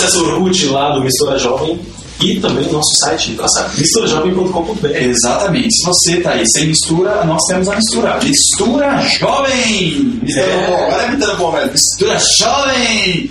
Acesse 0.04 0.18
o 0.18 0.34
Orkut 0.34 0.66
lá 0.66 0.90
do 0.94 1.02
Mistura 1.02 1.38
Jovem 1.38 1.80
e 2.20 2.38
também 2.40 2.66
o 2.68 2.72
nosso 2.72 2.94
site, 3.00 3.36
misturajovem.com.br. 3.76 4.86
Exatamente. 4.86 5.74
Se 5.74 5.84
você 5.84 6.20
tá 6.20 6.30
aí 6.30 6.44
sem 6.52 6.66
mistura, 6.68 7.24
nós 7.24 7.40
temos 7.48 7.68
a 7.68 7.76
mistura. 7.76 8.18
Mistura 8.22 9.00
jovem! 9.18 10.20
Mistura 10.22 10.46
É. 10.46 10.66
bom. 10.66 11.08
Imitando 11.08 11.36
bom, 11.38 11.50
velho. 11.52 11.70
Mistura 11.72 12.18
jovem! 12.38 13.30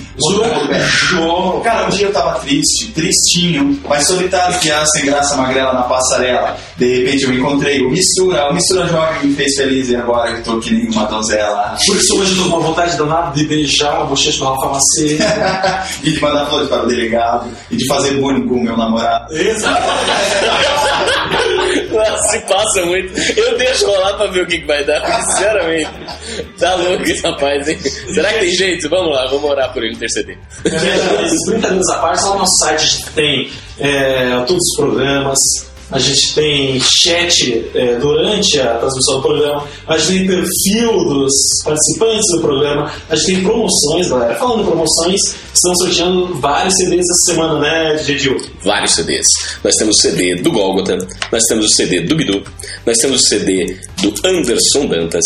João. 1.09 1.61
Cara, 1.61 1.87
um 1.87 1.89
dia 1.89 2.07
eu 2.07 2.13
tava 2.13 2.39
triste, 2.39 2.91
tristinho, 2.93 3.79
mas 3.87 4.07
solitário 4.07 4.59
que 4.59 4.71
a 4.71 4.85
sem 4.85 5.05
graça 5.05 5.35
magrela 5.35 5.73
na 5.73 5.83
passarela. 5.83 6.55
De 6.77 6.99
repente 6.99 7.23
eu 7.23 7.29
me 7.29 7.37
encontrei 7.37 7.81
o 7.81 7.89
Mistura, 7.89 8.49
o 8.49 8.53
Mistura 8.53 8.87
Jovem 8.87 9.27
me 9.27 9.35
fez 9.35 9.55
feliz 9.55 9.89
e 9.89 9.95
agora 9.95 10.31
eu 10.31 10.43
tô 10.43 10.59
que 10.59 10.71
nem 10.71 10.89
uma 10.89 11.05
donzela. 11.05 11.77
Por 11.85 11.95
isso 11.95 12.19
hoje 12.19 12.31
eu 12.31 12.43
tô 12.43 12.49
com 12.49 12.57
uma 12.57 12.67
vontade 12.67 12.97
danada 12.97 13.31
de 13.31 13.45
beijar 13.45 14.01
a 14.01 14.05
bochecha 14.05 14.39
do 14.39 14.45
Rafa 14.45 14.69
Macedo. 14.69 15.23
e 16.03 16.11
de 16.11 16.21
mandar 16.21 16.45
flores 16.47 16.69
para 16.69 16.83
o 16.83 16.87
delegado, 16.87 17.49
e 17.69 17.75
de 17.75 17.87
fazer 17.87 18.15
bullying 18.15 18.47
com 18.47 18.55
o 18.55 18.63
meu 18.63 18.77
namorado. 18.77 19.33
Se 22.31 22.39
passa 22.41 22.85
muito. 22.85 23.39
Eu 23.39 23.57
deixo 23.57 23.85
rolar 23.85 24.13
pra 24.15 24.27
ver 24.27 24.43
o 24.43 24.47
que, 24.47 24.59
que 24.59 24.67
vai 24.67 24.83
dar, 24.83 25.01
porque, 25.01 25.21
sinceramente, 25.31 25.91
tá 26.59 26.75
louco 26.75 27.03
esse 27.03 27.21
rapaz, 27.21 27.67
hein? 27.67 27.79
Será 28.13 28.33
que 28.33 28.39
tem 28.39 28.49
jeito? 28.55 28.89
Vamos 28.89 29.15
lá, 29.15 29.27
vamos 29.27 29.49
orar 29.49 29.71
por 29.73 29.83
ele 29.83 29.93
interceder. 29.95 30.37
É, 30.65 31.49
brincadeiras 31.49 31.89
à 31.89 31.99
parte, 31.99 32.23
lá 32.23 32.29
no 32.29 32.39
nosso 32.39 32.57
site 32.63 32.81
a 32.81 32.85
gente 32.85 33.09
tem 33.11 33.51
é, 33.79 34.43
todos 34.47 34.61
os 34.61 34.75
programas, 34.77 35.39
a 35.91 35.99
gente 35.99 36.33
tem 36.33 36.79
chat 36.79 37.69
é, 37.75 37.95
durante 37.99 38.59
a 38.59 38.77
transmissão 38.77 39.15
do 39.17 39.21
programa, 39.21 39.67
a 39.87 39.97
gente 39.97 40.19
tem 40.19 40.27
perfil 40.27 41.03
dos 41.05 41.33
participantes 41.63 42.35
do 42.35 42.41
programa, 42.41 42.91
a 43.09 43.15
gente 43.15 43.25
tem 43.27 43.43
promoções, 43.43 44.09
galera. 44.09 44.35
Falando 44.35 44.61
em 44.61 44.65
promoções, 44.65 45.21
estamos 45.53 45.77
sorteando 45.79 46.39
vários 46.39 46.73
CDs 46.75 47.01
essa 47.01 47.33
semana, 47.33 47.59
né, 47.59 47.95
DJ 47.95 48.17
Gil? 48.17 48.37
Vários 48.63 48.93
CDs. 48.93 49.27
Nós 49.63 49.75
temos 49.75 49.97
o 49.97 50.01
CD 50.01 50.35
do 50.35 50.51
Golgotha, 50.51 50.97
nós 51.31 51.43
temos 51.43 51.65
o 51.65 51.69
CD 51.69 52.01
do 52.01 52.15
Bidu, 52.15 52.43
nós 52.85 52.97
temos 52.97 53.21
o 53.21 53.25
CD 53.25 53.77
do 54.01 54.13
Anderson 54.27 54.87
Dantas. 54.87 55.25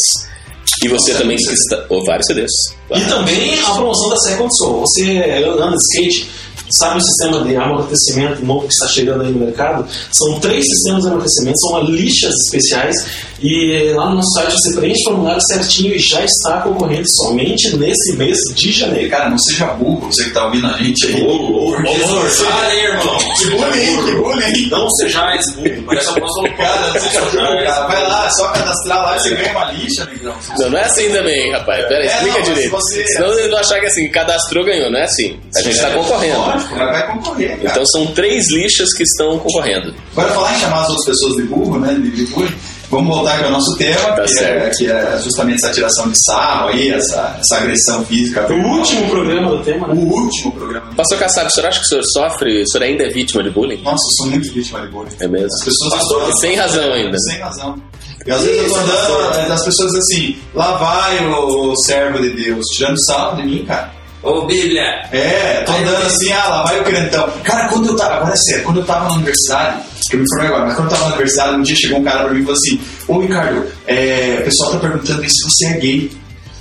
E 0.83 0.87
você 0.89 1.13
também 1.13 1.37
está. 1.37 1.85
Ou 1.89 2.03
vários 2.05 2.27
CDs. 2.27 2.51
E 2.91 3.01
também 3.05 3.59
a 3.61 3.71
promoção 3.71 4.09
da 4.09 4.17
Second 4.17 4.55
Soul. 4.57 4.81
Você 4.81 5.17
anda 5.59 5.75
de 5.75 5.77
skate, 5.77 6.29
sabe 6.71 6.97
o 6.97 7.01
sistema 7.01 7.43
de 7.43 7.55
amortecimento 7.55 8.45
novo 8.45 8.67
que 8.67 8.73
está 8.73 8.87
chegando 8.87 9.23
aí 9.23 9.31
no 9.31 9.39
mercado? 9.45 9.87
São 10.11 10.39
três 10.39 10.63
sistemas 10.65 11.03
de 11.03 11.09
amortecimento, 11.09 11.57
são 11.59 11.81
lixas 11.83 12.33
especiais. 12.45 12.95
E 13.39 13.93
lá 13.95 14.09
no 14.09 14.15
nosso 14.15 14.31
site 14.31 14.51
você 14.53 14.73
preenche 14.75 15.01
o 15.01 15.11
formulário 15.11 15.41
certinho 15.47 15.93
e 15.93 15.99
já 15.99 16.23
está 16.25 16.61
concorrendo 16.61 17.05
somente 17.17 17.75
nesse 17.77 18.13
mês 18.17 18.37
de 18.55 18.71
janeiro. 18.71 19.09
Cara, 19.11 19.29
não 19.29 19.37
seja 19.37 19.65
burro, 19.67 20.11
você 20.11 20.23
que 20.23 20.31
tá 20.31 20.45
ouvindo 20.45 20.65
a 20.65 20.73
gente 20.73 21.05
aí. 21.05 21.21
Porque 21.21 21.99
Fala 22.43 22.65
aí, 22.67 22.79
irmão. 22.79 23.17
Que 23.37 23.45
bullying, 23.51 24.05
que 24.05 24.15
bullying. 24.15 24.69
Não 24.71 24.89
sejais 24.91 25.45
burro. 25.55 25.83
Parece 25.85 26.07
uma 26.09 26.19
nossa 26.21 26.49
Cara, 26.57 26.87
não 26.93 26.99
seja 26.99 27.21
burro, 27.21 27.31
cara. 27.63 27.87
Vai 27.87 28.07
lá, 28.07 28.25
é 28.25 28.29
só 28.31 28.47
cadastrar 28.53 29.03
lá 29.03 29.15
e 29.15 29.19
você 29.19 29.35
ganha 29.35 29.51
uma 29.51 29.71
lixa, 29.71 30.05
negão. 30.05 30.35
Não, 30.57 30.69
não 30.71 30.77
é 30.79 30.83
assim 30.83 31.09
também, 31.11 31.51
rapaz. 31.51 31.85
Pera 31.87 31.99
aí, 32.01 32.07
É, 32.07 32.11
explica 32.15 32.31
não, 32.31 32.39
mas 32.39 32.47
se 32.47 32.53
direito. 32.55 32.71
você- 32.71 33.07
Senão 33.07 33.33
eles 33.37 33.49
vão 33.51 33.59
achar 33.59 33.79
que 33.79 33.85
assim, 33.85 34.09
cadastrou, 34.09 34.65
ganhou. 34.65 34.89
Não 34.91 34.97
é 34.99 35.03
assim. 35.03 35.39
A 35.55 35.61
gente 35.61 35.75
está 35.75 35.91
concorrendo. 35.91 36.56
Vai 36.57 37.07
concorrer, 37.07 37.57
cara. 37.57 37.69
Então 37.71 37.85
são 37.85 38.07
três 38.07 38.51
lixas 38.51 38.93
que 38.95 39.03
estão 39.03 39.39
concorrendo. 39.39 39.93
Agora, 40.11 40.33
falar 40.33 40.53
em 40.53 40.59
chamar 40.59 40.81
as 40.81 40.89
outras 40.89 41.05
pessoas 41.05 41.35
de 41.35 41.43
burro, 41.43 41.79
né, 41.79 41.93
de 41.93 42.25
bullying, 42.25 42.53
vamos 42.89 43.15
voltar 43.15 43.35
aqui 43.35 43.43
ao 43.45 43.51
nosso 43.51 43.77
tema, 43.77 44.13
que, 44.15 44.21
é, 44.21 44.27
certo. 44.27 44.77
que 44.77 44.87
é 44.89 45.19
justamente 45.23 45.63
essa 45.63 45.73
tiração 45.73 46.09
de 46.09 46.17
sarro 46.25 46.69
aí, 46.69 46.89
essa, 46.89 47.37
essa 47.39 47.57
agressão 47.57 48.05
física. 48.05 48.51
O 48.51 48.77
último 48.77 49.09
programa 49.09 49.49
do 49.49 49.63
tema, 49.63 49.87
né? 49.87 49.93
O 49.93 50.05
último 50.05 50.51
programa. 50.53 50.93
Pastor 50.95 51.19
Kassab, 51.19 51.47
o 51.47 51.51
senhor 51.51 51.67
acha 51.67 51.79
que 51.79 51.85
o 51.85 51.89
senhor 51.89 52.03
sofre, 52.13 52.61
o 52.61 52.67
senhor 52.67 52.83
ainda 52.83 53.03
é 53.03 53.09
vítima 53.09 53.43
de 53.43 53.49
bullying? 53.49 53.81
Nossa, 53.81 54.03
eu 54.03 54.23
sou 54.23 54.27
muito 54.27 54.51
vítima 54.53 54.81
de 54.81 54.87
bullying. 54.87 55.15
É 55.19 55.27
mesmo? 55.27 55.47
As 55.47 55.65
pessoas 55.65 55.93
Pastor, 55.93 56.39
sem 56.39 56.55
razão 56.55 56.93
ainda. 56.93 57.17
Sem 57.19 57.39
razão. 57.39 57.81
E 58.25 58.31
às 58.31 58.43
vezes 58.43 58.75
eu 58.75 59.07
tô 59.07 59.19
andando, 59.21 59.51
as 59.53 59.63
pessoas 59.63 59.95
assim, 59.95 60.37
lá 60.53 60.75
vai 60.75 61.25
o 61.27 61.73
servo 61.85 62.19
de 62.19 62.29
Deus, 62.31 62.65
tirando 62.75 62.97
sarro 63.05 63.37
de 63.37 63.43
mim, 63.43 63.63
cara. 63.65 63.96
Ô, 64.27 64.45
Bíblia. 64.45 64.81
É, 65.11 65.63
tô 65.65 65.71
andando 65.73 66.05
assim, 66.05 66.31
ah, 66.33 66.47
lá 66.49 66.63
vai 66.63 66.79
o 66.79 66.83
crentão. 66.83 67.29
Cara, 67.43 67.67
quando 67.69 67.87
eu 67.87 67.95
tava, 67.95 68.15
agora 68.15 68.33
é 68.33 68.37
sério, 68.37 68.63
quando 68.63 68.79
eu 68.81 68.85
tava 68.85 69.07
na 69.09 69.15
universidade, 69.15 69.81
que 70.09 70.15
eu 70.15 70.19
me 70.19 70.25
formei 70.29 70.47
agora, 70.49 70.65
mas 70.65 70.75
quando 70.75 70.87
eu 70.87 70.91
tava 70.91 71.03
na 71.03 71.15
universidade, 71.15 71.55
um 71.55 71.61
dia 71.61 71.75
chegou 71.75 71.99
um 71.99 72.03
cara 72.03 72.23
pra 72.25 72.33
mim 72.33 72.39
e 72.41 72.43
falou 72.43 72.57
assim: 72.57 72.81
Ô 73.07 73.19
Ricardo, 73.19 73.65
é, 73.87 74.37
o 74.41 74.43
pessoal 74.45 74.71
tá 74.71 74.79
perguntando 74.79 75.21
aí 75.21 75.29
se 75.29 75.43
você 75.49 75.65
é 75.67 75.73
gay. 75.79 76.11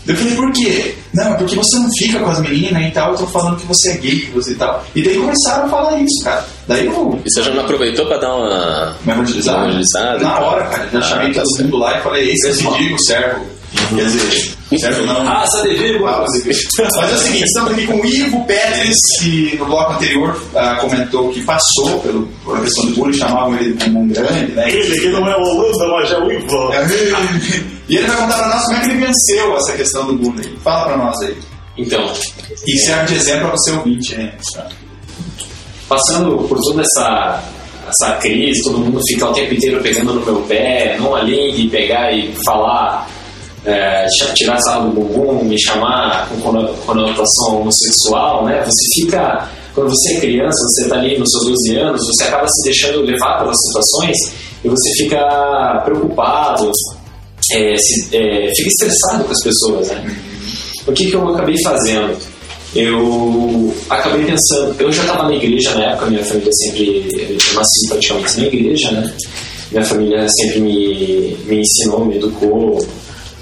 Eu 0.06 0.14
falei, 0.14 0.34
por 0.36 0.52
quê? 0.52 0.94
Não, 1.12 1.32
é 1.32 1.34
porque 1.34 1.56
você 1.56 1.76
não 1.80 1.88
fica 1.98 2.20
com 2.20 2.30
as 2.30 2.38
meninas 2.40 2.80
e 2.80 2.90
tal, 2.92 3.10
eu 3.10 3.18
tô 3.18 3.26
falando 3.26 3.56
que 3.56 3.66
você 3.66 3.90
é 3.90 3.96
gay, 3.96 4.20
que 4.20 4.30
você 4.30 4.52
e 4.52 4.54
tal. 4.54 4.84
E 4.94 5.02
daí 5.02 5.16
começaram 5.16 5.66
a 5.66 5.68
falar 5.68 5.98
isso, 5.98 6.22
cara. 6.22 6.44
Daí 6.68 6.86
eu 6.86 7.20
E 7.24 7.28
você 7.28 7.42
já 7.42 7.50
não 7.50 7.62
aproveitou 7.62 8.06
pra 8.06 8.16
dar 8.18 8.32
uma. 8.36 8.96
Uma 9.04 9.14
evangelizada? 9.14 10.18
Na 10.20 10.38
hora, 10.38 10.64
cara. 10.66 10.88
Já 10.92 10.98
Ah, 10.98 11.02
chamei 11.02 11.32
tá 11.32 11.42
todo 11.42 11.56
certo. 11.56 11.64
mundo 11.64 11.78
lá 11.78 11.98
e 11.98 12.02
falei, 12.02 12.30
esse 12.30 12.48
é 12.48 12.52
digo, 12.78 12.96
servo. 13.04 13.46
Quer 13.96 14.04
dizer, 14.04 14.55
servo 14.78 15.06
não. 15.06 15.24
Raça 15.24 15.62
de 15.62 15.74
vírgula. 15.76 16.24
Mas 16.96 17.12
é 17.12 17.14
o 17.14 17.18
seguinte, 17.18 17.44
estamos 17.44 17.72
aqui 17.72 17.86
com 17.86 18.00
o 18.00 18.06
Ivo 18.06 18.44
Petris, 18.46 18.96
que 19.20 19.56
no 19.56 19.66
bloco 19.66 19.92
anterior 19.92 20.42
ah, 20.54 20.76
comentou 20.80 21.30
que 21.30 21.42
passou 21.42 22.00
pelo, 22.00 22.26
por 22.44 22.56
a 22.56 22.60
questão 22.60 22.86
do 22.86 22.94
bullying, 22.96 23.12
chamavam 23.18 23.56
ele 23.56 23.76
como 23.82 24.00
um 24.00 24.08
grande, 24.08 24.52
né? 24.52 24.68
Ele 24.70 25.00
que 25.00 25.08
não 25.08 25.26
é 25.28 25.36
Holanda, 25.36 25.88
mas 25.88 26.10
é 26.10 26.18
o 26.18 26.32
Ivan. 26.32 26.70
E 27.88 27.96
ele 27.96 28.06
vai 28.08 28.16
contar 28.16 28.38
pra 28.38 28.48
nós 28.48 28.64
como 28.64 28.76
é 28.76 28.80
que 28.80 28.86
ele 28.90 29.06
venceu 29.06 29.56
essa 29.56 29.72
questão 29.76 30.06
do 30.06 30.14
bullying. 30.14 30.56
Fala 30.64 30.86
pra 30.86 30.96
nós 30.96 31.20
aí. 31.22 31.36
Então, 31.78 32.12
E 32.66 32.78
serve 32.78 33.06
de 33.06 33.14
exemplo 33.20 33.48
pra 33.48 33.50
você 33.50 33.70
ouvinte, 33.72 34.14
né? 34.16 34.32
passando 35.88 36.36
por 36.48 36.58
toda 36.58 36.82
essa, 36.82 37.42
essa 37.88 38.16
crise, 38.16 38.62
todo 38.64 38.78
mundo 38.78 39.00
fica 39.08 39.28
o 39.28 39.32
tempo 39.32 39.54
inteiro 39.54 39.80
pegando 39.82 40.14
no 40.14 40.24
meu 40.26 40.42
pé, 40.42 40.96
não 40.98 41.14
alinhe, 41.14 41.68
pegar 41.70 42.12
e 42.12 42.34
falar, 42.44 43.08
é, 43.66 44.06
tirar 44.34 44.58
sarro 44.60 44.90
do 44.90 45.00
bumbum, 45.00 45.44
me 45.44 45.60
chamar 45.60 46.28
com 46.28 46.40
cono- 46.40 46.72
conotação 46.86 47.60
homossexual, 47.60 48.44
né? 48.46 48.64
Você 48.64 49.00
fica, 49.02 49.48
quando 49.74 49.90
você 49.90 50.14
é 50.14 50.20
criança, 50.20 50.56
você 50.68 50.82
está 50.84 50.96
ali 50.96 51.18
nos 51.18 51.28
seus 51.30 51.44
12 51.46 51.76
anos, 51.76 52.00
você 52.06 52.24
acaba 52.24 52.46
se 52.48 52.64
deixando 52.64 53.00
levar 53.02 53.38
pelas 53.40 53.56
situações 53.66 54.16
e 54.64 54.68
você 54.68 55.02
fica 55.02 55.82
preocupado, 55.84 56.70
é, 57.52 57.76
se- 57.76 58.16
é, 58.16 58.50
fica 58.54 58.68
estressado 58.68 59.24
com 59.24 59.32
as 59.32 59.42
pessoas, 59.42 59.88
né? 59.88 60.16
O 60.86 60.92
que, 60.92 61.06
que 61.06 61.14
eu 61.14 61.28
acabei 61.34 61.56
fazendo? 61.62 62.16
Eu 62.74 63.74
acabei 63.88 64.24
pensando, 64.26 64.76
eu 64.78 64.92
já 64.92 65.02
estava 65.02 65.24
na 65.24 65.34
igreja 65.34 65.74
na 65.74 65.92
época, 65.92 66.06
minha 66.10 66.24
família 66.24 66.50
sempre, 66.52 67.08
eu 67.18 67.54
nasci 67.54 67.88
praticamente 67.88 68.40
na 68.40 68.46
igreja, 68.46 68.90
né? 68.92 69.12
Minha 69.72 69.84
família 69.84 70.26
sempre 70.28 70.60
me, 70.60 71.36
me 71.46 71.60
ensinou, 71.60 72.04
me 72.04 72.16
educou 72.16 72.78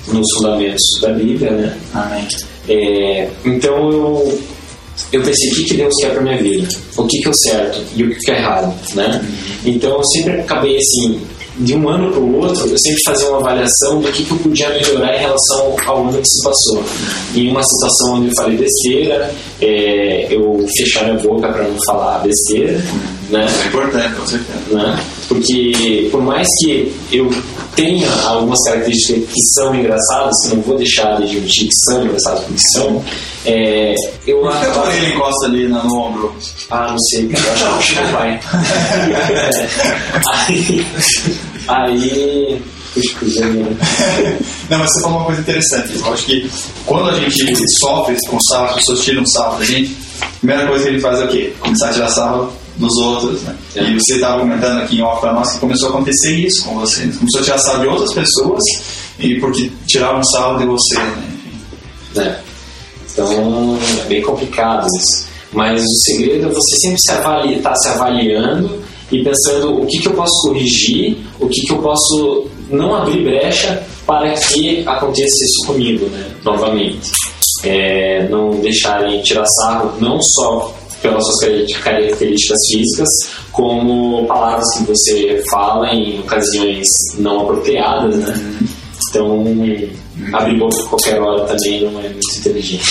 nos 0.09 0.27
fundamentos 0.37 0.83
da 1.01 1.13
Bíblia, 1.13 1.51
né? 1.51 1.77
Amém. 1.93 2.27
É, 2.69 3.29
então 3.45 3.91
eu, 3.91 4.39
eu 5.13 5.23
pensei, 5.23 5.51
o 5.51 5.55
que, 5.55 5.65
que 5.65 5.75
Deus 5.75 5.95
quer 6.01 6.13
para 6.13 6.23
minha 6.23 6.43
vida? 6.43 6.69
O 6.97 7.07
que, 7.07 7.19
que 7.21 7.29
é 7.29 7.31
o 7.31 7.35
certo 7.35 7.83
e 7.97 8.05
o 8.05 8.11
que, 8.11 8.19
que 8.21 8.31
é 8.31 8.39
errado, 8.39 8.75
né? 8.95 9.25
Então 9.65 9.97
eu 9.97 10.05
sempre 10.05 10.41
acabei 10.41 10.77
assim, 10.77 11.21
de 11.59 11.75
um 11.75 11.89
ano 11.89 12.11
para 12.11 12.21
o 12.21 12.37
outro, 12.37 12.67
eu 12.69 12.79
sempre 12.79 13.01
fazia 13.07 13.29
uma 13.29 13.39
avaliação 13.39 14.01
do 14.01 14.11
que, 14.11 14.25
que 14.25 14.31
eu 14.31 14.39
podia 14.39 14.69
melhorar 14.71 15.15
em 15.15 15.21
relação 15.21 15.77
ao 15.87 16.09
ano 16.09 16.21
que 16.21 16.29
se 16.29 16.43
passou. 16.43 16.85
Em 17.35 17.51
uma 17.51 17.63
situação 17.63 18.15
onde 18.15 18.29
eu 18.29 18.33
falei 18.37 18.57
besteira, 18.57 19.35
é, 19.61 20.35
eu 20.35 20.67
fechar 20.77 21.05
minha 21.05 21.23
boca 21.23 21.49
para 21.49 21.63
não 21.63 21.77
falar 21.87 22.19
besteira, 22.19 22.83
né? 23.31 23.47
É 23.63 23.69
importante, 23.69 24.15
com 24.15 24.27
certeza. 24.27 24.59
né? 24.73 25.05
Porque 25.29 26.09
por 26.11 26.23
mais 26.23 26.47
que 26.61 26.95
eu 27.11 27.31
tenha 27.75 28.11
algumas 28.25 28.59
características 28.65 29.25
que 29.33 29.41
são 29.55 29.75
engraçadas, 29.75 30.35
que 30.43 30.55
não 30.55 30.63
vou 30.63 30.77
deixar 30.77 31.17
de 31.17 31.25
admitir 31.25 31.69
que 31.69 31.75
são 31.87 32.05
engraçadas 32.05 32.45
porque 32.45 32.61
são, 32.73 33.05
é, 33.45 33.95
eu 34.27 34.41
Por 34.41 34.53
que 34.53 34.67
a 34.67 34.83
orelha 34.83 35.09
encosta 35.15 35.47
ali 35.47 35.69
no, 35.69 35.83
no 35.85 35.99
ombro? 35.99 36.35
ah, 36.71 36.89
não 36.91 36.99
sei, 36.99 37.31
eu 37.31 37.53
acho 37.53 37.65
que 37.65 37.71
o 37.71 37.83
Chico 37.83 38.07
vai. 38.13 38.31
É. 38.31 38.41
Aí, 40.55 40.87
aí, 41.69 42.63
minha. 43.53 43.67
Não, 44.69 44.79
mas 44.79 44.93
você 44.93 45.03
falou 45.03 45.19
uma 45.19 45.27
coisa 45.27 45.41
interessante. 45.41 45.99
Eu 45.99 46.13
acho 46.13 46.27
que 46.27 46.51
quando 46.85 47.09
a 47.09 47.19
gente 47.19 47.57
sofre 47.81 48.17
com 48.29 48.39
sarro, 48.41 48.67
as 48.67 48.75
pessoas 48.75 49.01
tiram 49.01 49.27
sarro 49.27 49.59
da 49.59 49.65
gente, 49.65 49.97
a 50.21 50.27
primeira 50.39 50.67
coisa 50.67 50.85
que 50.85 50.91
gente 50.91 51.01
faz 51.01 51.21
é 51.21 51.25
o 51.25 51.29
quê? 51.29 51.55
Começar 51.59 51.89
a 51.89 51.93
tirar 51.93 52.09
sarro 52.09 52.53
dos 52.77 52.95
outros, 52.97 53.43
né? 53.43 53.57
É. 53.77 53.85
E 53.85 53.95
você 53.95 54.15
estava 54.15 54.41
comentando 54.41 54.81
aqui 54.83 54.99
em 54.99 55.03
off 55.03 55.21
pra 55.21 55.33
nós 55.33 55.53
que 55.53 55.59
começou 55.59 55.89
a 55.89 55.91
acontecer 55.93 56.35
isso 56.37 56.65
com 56.65 56.75
você. 56.81 57.07
Você 57.07 57.19
começou 57.19 57.41
a 57.41 57.45
tirar 57.45 57.59
sarro 57.59 57.81
de 57.81 57.89
outras 57.89 58.13
pessoas 58.13 58.63
e 59.19 59.35
porque 59.41 59.71
tiravam 59.87 60.23
sarro 60.25 60.59
de 60.59 60.67
você, 60.67 60.97
né? 60.97 61.29
né? 62.17 62.41
Então 63.13 63.79
é 64.01 64.09
bem 64.09 64.23
complicado 64.23 64.87
isso. 64.99 65.27
Mas 65.53 65.83
o 65.83 65.97
segredo 66.05 66.47
é 66.47 66.53
você 66.53 66.77
sempre 66.77 66.99
se 67.01 67.13
avaliar, 67.13 67.63
tá 67.63 67.75
se 67.77 67.89
avaliando 67.89 68.83
e 69.13 69.23
pensando 69.23 69.83
o 69.83 69.87
que, 69.87 70.01
que 70.01 70.09
eu 70.09 70.15
posso 70.15 70.49
corrigir, 70.49 71.19
o 71.39 71.47
que, 71.47 71.61
que 71.61 71.73
eu 71.73 71.79
posso 71.79 72.47
não 72.69 72.95
abrir 72.95 73.23
brecha 73.23 73.83
para 74.05 74.35
que 74.35 74.83
aconteça 74.87 75.45
isso 75.45 75.67
comigo, 75.67 76.07
né? 76.07 76.31
Novamente. 76.43 77.13
É, 77.63 78.29
não 78.29 78.61
deixarem 78.61 79.23
tirar 79.23 79.47
sarro, 79.47 79.95
não 80.01 80.19
só 80.21 80.75
pelas 81.05 81.23
suas 81.27 81.41
caracter- 81.41 81.81
características 81.83 82.59
físicas, 82.73 83.09
como 83.53 84.27
palavras 84.27 84.65
que 84.79 84.85
você 84.85 85.43
fala 85.51 85.93
em 85.93 86.19
ocasiões 86.21 86.89
não 87.19 87.43
apropriadas, 87.43 88.17
né? 88.17 88.59
Então, 89.11 89.45
abrir 90.33 90.59
boca 90.59 90.83
a 90.83 90.89
qualquer 90.89 91.21
hora 91.21 91.45
também 91.45 91.83
não 91.83 92.01
é 92.01 92.09
muito 92.09 92.39
inteligente. 92.39 92.85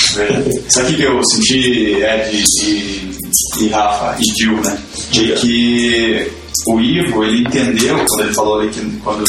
Sabe 0.69 0.85
o 0.85 0.89
que 0.91 0.95
que 0.97 1.03
eu 1.03 1.21
senti, 1.25 1.95
Ed 2.03 2.43
e, 2.61 3.63
e 3.63 3.67
Rafa 3.69 4.15
e 4.21 4.23
Gil, 4.39 4.61
né? 4.61 4.77
De 5.11 5.33
que 5.33 6.31
o 6.67 6.79
Ivo, 6.79 7.23
ele 7.23 7.41
entendeu, 7.41 7.97
quando 8.07 8.21
ele 8.21 8.33
falou 8.33 8.59
ali 8.59 8.69
que 8.69 8.79
quando 9.03 9.23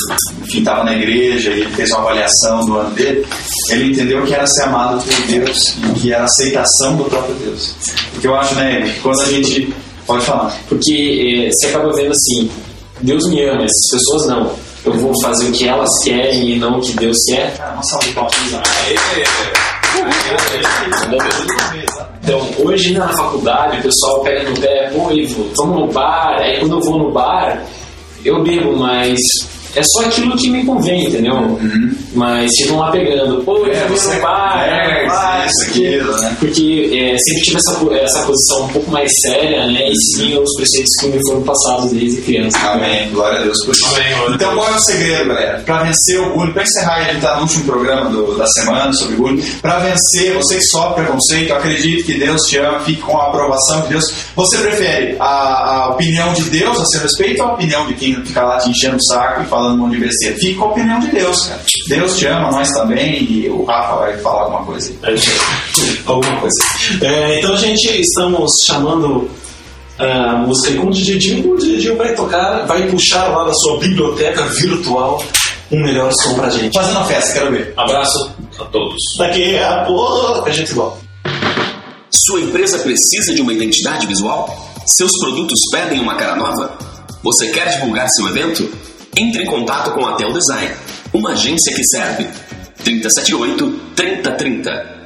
estava 0.47 0.85
na 0.85 0.95
igreja 0.95 1.51
e 1.51 1.61
ele 1.61 1.71
fez 1.71 1.91
uma 1.91 2.01
avaliação 2.01 2.61
do 2.65 2.77
ano 2.77 2.91
dele, 2.95 3.27
ele 3.71 3.91
entendeu 3.91 4.23
que 4.25 4.35
era 4.35 4.47
ser 4.47 4.65
amado 4.65 5.03
por 5.03 5.27
Deus 5.27 5.77
e 5.91 6.01
que 6.01 6.13
era 6.13 6.23
a 6.23 6.27
aceitação 6.27 6.97
do 6.97 7.05
próprio 7.05 7.35
Deus. 7.37 7.75
Porque 8.13 8.27
eu 8.27 8.35
acho, 8.37 8.55
né, 8.55 8.83
que 8.83 9.01
quando 9.01 9.21
a 9.21 9.27
gente. 9.27 9.75
Pode 10.07 10.23
falar. 10.27 10.55
Porque 10.69 11.47
eh, 11.47 11.51
você 11.51 11.69
acaba 11.69 11.91
vendo 11.95 12.13
assim, 12.13 12.51
Deus 13.01 13.27
me 13.31 13.43
ama, 13.43 13.65
essas 13.65 13.91
pessoas 13.91 14.27
não. 14.27 14.55
Eu 14.85 14.93
vou 14.93 15.19
fazer 15.23 15.47
o 15.47 15.53
que 15.53 15.67
elas 15.67 15.89
querem 16.05 16.51
e 16.51 16.59
não 16.59 16.79
o 16.79 16.81
que 16.81 16.93
Deus 16.93 17.17
quer. 17.27 17.57
Cara, 17.57 17.73
uma 17.73 17.83
salva 17.85 18.07
de 18.07 18.13
palmas. 18.13 18.35
Então, 22.23 22.41
hoje 22.59 22.95
na 22.95 23.09
faculdade, 23.09 23.79
o 23.79 23.83
pessoal 23.83 24.23
pega 24.23 24.49
no 24.49 24.61
pé, 24.61 24.91
pô, 24.95 25.11
Ivo, 25.13 25.51
vamos 25.57 25.81
no 25.81 25.93
bar. 25.93 26.37
Aí 26.41 26.59
quando 26.61 26.77
eu 26.77 26.81
vou 26.81 26.99
no 26.99 27.13
bar, 27.13 27.63
eu 28.25 28.43
bebo, 28.43 28.77
mas 28.77 29.19
é 29.77 29.83
só 29.83 30.07
aquilo 30.07 30.37
que 30.37 30.51
me 30.51 30.65
convém, 30.65 31.07
entendeu? 31.07 31.59
Mas 32.15 32.51
ficam 32.63 32.79
lá 32.79 32.91
pegando, 32.91 33.43
pô, 33.45 33.67
É, 33.67 33.87
você 33.89 34.17
bar, 34.21 34.65
é, 34.67 35.07
bar, 35.07 35.47
isso, 35.47 35.65
porque, 35.67 35.87
aquilo, 35.87 36.17
né? 36.21 36.37
porque 36.39 36.91
é, 36.93 37.17
sempre 37.19 37.43
tive 37.43 37.57
essa, 37.57 37.95
essa 38.05 38.27
posição 38.27 38.65
um 38.65 38.69
pouco 38.69 38.91
mais 38.91 39.11
séria, 39.23 39.67
né? 39.67 39.89
E 39.91 39.95
sim 40.15 40.39
os 40.39 40.55
preceitos 40.57 40.91
que 41.01 41.07
me 41.09 41.19
foram 41.29 41.43
passados 41.43 41.91
desde 41.93 42.21
criança. 42.23 42.57
Amém, 42.59 43.11
glória 43.11 43.41
a 43.41 43.43
Deus 43.43 43.57
por 43.65 43.75
isso. 43.75 43.87
Amém, 43.87 44.35
então, 44.35 44.55
qual 44.55 44.69
é 44.69 44.75
o 44.77 44.81
segredo, 44.81 45.29
galera? 45.29 45.63
Para 45.65 45.83
vencer 45.85 46.21
o 46.21 46.33
bullying, 46.35 46.53
para 46.53 46.63
encerrar, 46.63 47.05
gente 47.05 47.21
tá 47.21 47.37
no 47.37 47.43
último 47.43 47.65
programa 47.65 48.11
do- 48.11 48.37
da 48.39 48.47
semana 48.47 48.93
sobre 48.93 49.17
bullying. 49.17 49.43
Para 49.61 49.79
vencer, 49.81 50.35
você 50.35 50.57
que 50.57 50.65
sofre 50.67 51.03
preconceito, 51.05 51.53
acredite 51.53 52.05
que 52.05 52.15
Deus 52.15 52.41
te 52.43 52.59
ama, 52.59 52.81
fique 52.81 53.01
com 53.03 53.19
a 53.19 53.29
aprovação 53.29 53.83
de 53.83 53.89
Deus. 53.89 54.05
Você 54.37 54.59
prefere 54.59 55.17
a, 55.19 55.25
a 55.85 55.89
opinião 55.91 56.33
de 56.33 56.43
Deus 56.45 56.81
a 56.81 56.85
seu 56.87 57.01
respeito 57.01 57.43
ou 57.43 57.49
a 57.51 57.55
opinião 57.55 57.87
de 57.87 57.95
quem 57.95 58.15
fica 58.25 58.43
lá 58.43 58.59
te 58.59 58.71
enchendo 58.71 58.97
o 58.97 59.03
saco 59.05 59.43
e 59.43 59.47
falando 59.47 59.75
um 59.75 59.79
monte 59.87 59.97
de 59.97 60.05
besteira? 60.05 60.35
Fique 60.37 60.55
com 60.55 60.65
a 60.65 60.69
opinião 60.69 61.01
de 61.01 61.09
Deus, 61.09 61.47
cara. 61.47 61.61
Deus 61.89 62.04
te 62.09 62.27
ama, 62.27 62.51
nós 62.51 62.71
também, 62.71 63.23
e 63.23 63.49
o 63.49 63.65
Rafa 63.65 63.97
vai 63.97 64.19
falar 64.19 64.43
alguma 64.43 64.65
coisa 64.65 64.95
aí. 65.03 65.17
alguma 66.07 66.41
coisa. 66.41 66.57
É, 67.03 67.39
então 67.39 67.55
a 67.55 67.57
gente 67.57 68.01
estamos 68.01 68.51
chamando 68.67 69.31
é, 69.99 70.13
a 70.13 70.37
música 70.37 70.73
aí 70.73 70.79
com 70.79 70.87
o 70.87 70.91
DJ 70.91 71.19
Dinho. 71.19 71.55
O 71.55 71.57
DJ 71.59 71.79
Dinho 71.79 71.97
vai 71.97 72.15
tocar, 72.15 72.67
vai 72.67 72.83
puxar 72.89 73.29
lá 73.29 73.45
da 73.45 73.55
sua 73.55 73.79
biblioteca 73.79 74.43
virtual 74.47 75.23
um 75.71 75.83
melhor 75.83 76.11
som 76.23 76.35
pra 76.35 76.51
gente. 76.51 76.75
Fazendo 76.75 76.97
uma 76.97 77.07
festa, 77.07 77.33
quero 77.33 77.51
ver. 77.51 77.73
Abraço 77.77 78.31
a 78.61 78.65
todos. 78.67 79.01
Daqui 79.19 79.59
a 79.59 79.85
pouco 79.85 80.49
a 80.49 80.53
gente 80.53 80.73
volta. 80.73 80.99
Sua 82.27 82.41
empresa 82.41 82.79
precisa 82.79 83.35
de 83.35 83.41
uma 83.41 83.53
identidade 83.53 84.07
visual? 84.07 84.73
Seus 84.87 85.11
produtos 85.19 85.59
pedem 85.73 86.01
uma 86.01 86.15
cara 86.15 86.37
nova? 86.37 86.79
Você 87.23 87.51
quer 87.51 87.69
divulgar 87.71 88.07
seu 88.11 88.29
evento? 88.29 88.71
Entre 89.17 89.43
em 89.43 89.47
contato 89.47 89.93
com 89.93 90.05
a 90.05 90.15
Tel 90.15 90.33
Design, 90.33 90.75
uma 91.15 91.33
agência 91.33 91.75
que 91.75 91.83
serve. 91.85 92.29
378 92.85 93.71
3030 93.97 95.04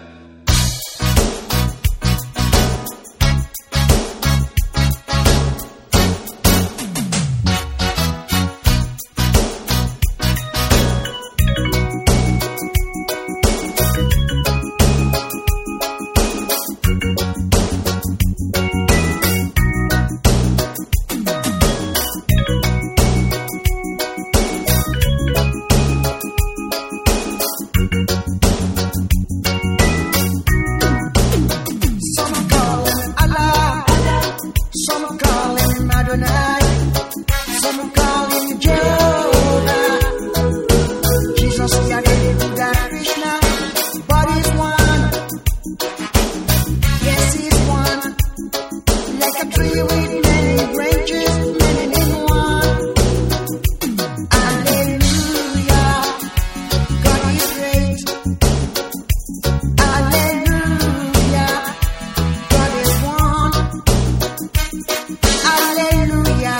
Hallelujah. 65.59 66.59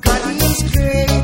God 0.00 0.42
is 0.42 0.62
great. 0.72 1.17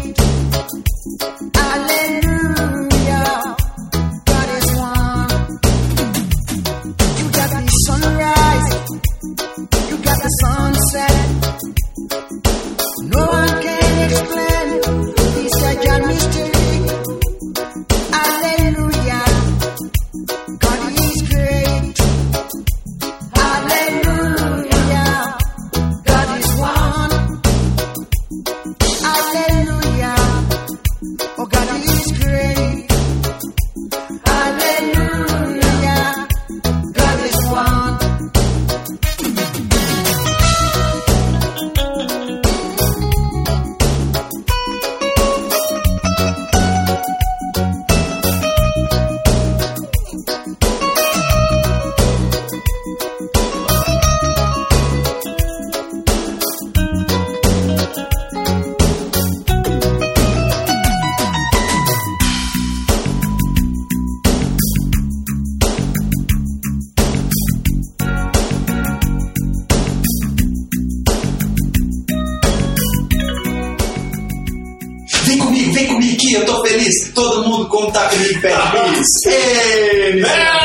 É, 79.27 80.65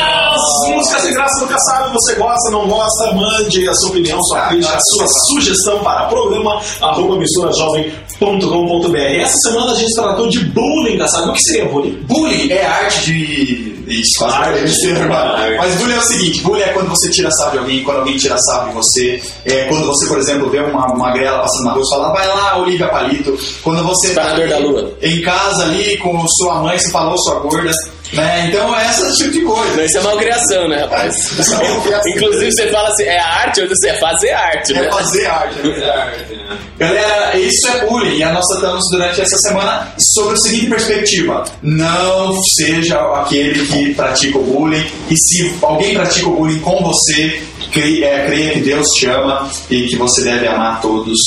música 0.80 1.00
sem 1.00 1.12
graça 1.12 1.40
nunca 1.40 1.58
sabe, 1.58 1.92
você 1.92 2.14
gosta, 2.14 2.50
não 2.50 2.66
gosta, 2.66 3.12
mande 3.12 3.68
a 3.68 3.74
sua 3.74 3.90
opinião, 3.90 4.22
sua 4.24 4.48
crítica, 4.48 4.74
a 4.74 4.80
sua 4.80 5.06
sugestão 5.28 5.78
para 5.80 6.06
programa 6.06 6.60
arroba 6.80 7.16
misturajovem.com.br. 7.16 8.96
Essa 8.96 9.36
semana 9.44 9.72
a 9.72 9.74
gente 9.74 9.94
tratou 9.94 10.28
de 10.28 10.44
bullying, 10.46 11.06
sabe? 11.06 11.30
O 11.30 11.32
que 11.32 11.42
seria 11.42 11.66
bullying? 11.66 11.98
Bullying 12.06 12.50
é 12.50 12.66
arte 12.66 13.04
de. 13.04 13.80
Isso, 13.90 14.20
quase 14.20 14.36
Arte. 14.36 14.60
besteira 14.60 15.04
agora. 15.04 15.56
Mas 15.58 15.74
bullying 15.76 15.94
é 15.94 15.98
o 15.98 16.02
seguinte: 16.02 16.40
bullying 16.42 16.62
é 16.62 16.68
quando 16.68 16.88
você 16.88 17.10
tira 17.10 17.30
sarro 17.32 17.52
de 17.52 17.58
alguém, 17.58 17.82
quando 17.82 17.98
alguém 17.98 18.16
tira 18.16 18.38
sarro 18.38 18.68
de 18.68 18.74
você. 18.74 19.22
É 19.44 19.64
quando 19.64 19.86
você, 19.86 20.06
por 20.06 20.18
exemplo, 20.18 20.48
vê 20.48 20.60
uma, 20.60 20.86
uma 20.92 21.12
grela 21.12 21.40
passando 21.40 21.64
na 21.64 21.72
rua 21.72 21.82
e 21.84 21.90
fala, 21.90 22.12
vai 22.12 22.28
lá, 22.28 22.58
Olivia 22.58 22.88
Palito. 22.88 23.36
Quando 23.62 23.82
você 23.84 24.14
tá 24.14 24.34
da 24.34 24.58
lua. 24.58 24.92
em 25.02 25.20
casa 25.22 25.64
ali 25.64 25.96
com 25.98 26.24
sua 26.28 26.62
mãe, 26.62 26.78
você 26.78 26.90
falou 26.90 27.18
sua 27.18 27.40
gorda. 27.40 27.70
Né? 28.12 28.46
Então, 28.48 28.74
esse 28.80 29.16
tipo 29.18 29.30
de 29.30 29.42
coisa. 29.42 29.84
Isso 29.84 29.98
é 29.98 30.00
malcriação, 30.02 30.68
né, 30.68 30.80
rapaz? 30.80 31.14
Isso 31.38 31.54
é 31.54 31.68
malcriação. 31.68 32.12
Inclusive, 32.16 32.52
você 32.52 32.68
fala 32.68 32.88
assim, 32.88 33.04
é 33.04 33.18
arte, 33.18 33.60
ou 33.62 33.68
você 33.68 33.88
é 33.90 33.94
fazer 33.98 34.30
arte, 34.30 34.72
né? 34.72 34.86
É 34.86 34.90
fazer 34.90 35.26
arte. 35.26 35.58
né? 35.66 36.58
Galera, 36.78 37.36
isso 37.38 37.68
é 37.68 37.86
bullying. 37.86 38.20
E 38.20 38.24
nós 38.24 38.44
tratamos 38.46 38.82
durante 38.90 39.20
essa 39.20 39.36
semana 39.38 39.92
sobre 39.98 40.34
a 40.34 40.36
seguinte 40.38 40.66
perspectiva: 40.70 41.44
não 41.62 42.42
seja 42.56 42.98
aquele 43.20 43.66
que 43.66 43.94
pratica 43.94 44.38
o 44.38 44.42
bullying. 44.42 44.84
E 45.10 45.14
se 45.16 45.54
alguém 45.62 45.94
pratica 45.94 46.28
o 46.28 46.34
bullying 46.36 46.58
com 46.60 46.82
você, 46.82 47.40
cre- 47.72 48.02
é, 48.02 48.26
creia 48.26 48.52
que 48.54 48.60
Deus 48.60 48.86
te 48.98 49.06
ama 49.06 49.48
e 49.70 49.86
que 49.86 49.96
você 49.96 50.22
deve 50.22 50.46
amar 50.48 50.80
todos 50.80 51.18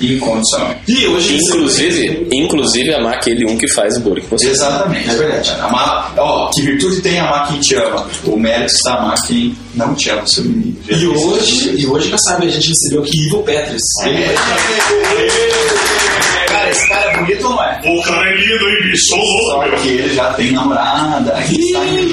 incondicionalmente. 0.00 0.80
E 0.88 1.06
hoje 1.06 1.36
Inclusive, 1.36 2.28
inclusive 2.32 2.94
amar 2.94 3.14
aquele 3.14 3.44
um 3.46 3.56
que 3.56 3.68
faz 3.68 3.96
o 3.96 4.00
bullying 4.00 4.22
com 4.22 4.36
você. 4.36 4.50
Exatamente. 4.50 5.10
É 5.10 5.14
verdade. 5.14 5.50
Amar, 5.60 6.12
ó, 6.16 6.50
que 6.52 6.62
virtude 6.62 7.00
tem 7.00 7.18
amar 7.20 7.48
quem 7.48 7.60
te 7.60 7.74
ama? 7.74 8.06
O 8.24 8.36
mérito 8.36 8.72
está 8.72 8.94
amar 8.94 9.16
quem 9.26 9.56
não 9.74 9.94
te 9.94 10.10
ama, 10.10 10.26
seu 10.26 10.44
inimigo. 10.44 10.78
E 10.88 11.06
hoje, 11.06 11.74
e 11.76 11.86
hoje, 11.86 12.10
já 12.10 12.18
sabe, 12.18 12.46
a 12.46 12.50
gente 12.50 12.68
recebeu 12.68 13.02
aqui 13.02 13.26
Ivo 13.26 13.42
Petris. 13.42 13.82
Ele 14.04 14.24
vai 14.24 14.34
Cara, 16.46 16.70
esse 16.70 16.88
cara 16.88 17.10
é 17.10 17.16
bonito 17.16 17.44
ou 17.46 17.50
não 17.50 17.64
é? 17.64 17.80
O 17.84 18.02
cara 18.02 18.30
é 18.30 18.36
lindo, 18.36 18.68
hein, 18.68 18.76
bicho? 18.82 19.06
Só 19.06 19.68
que 19.82 19.88
ele 19.88 20.14
já 20.14 20.34
tem 20.34 20.52
namorada. 20.52 21.34
Está 21.48 21.84
em 21.86 22.12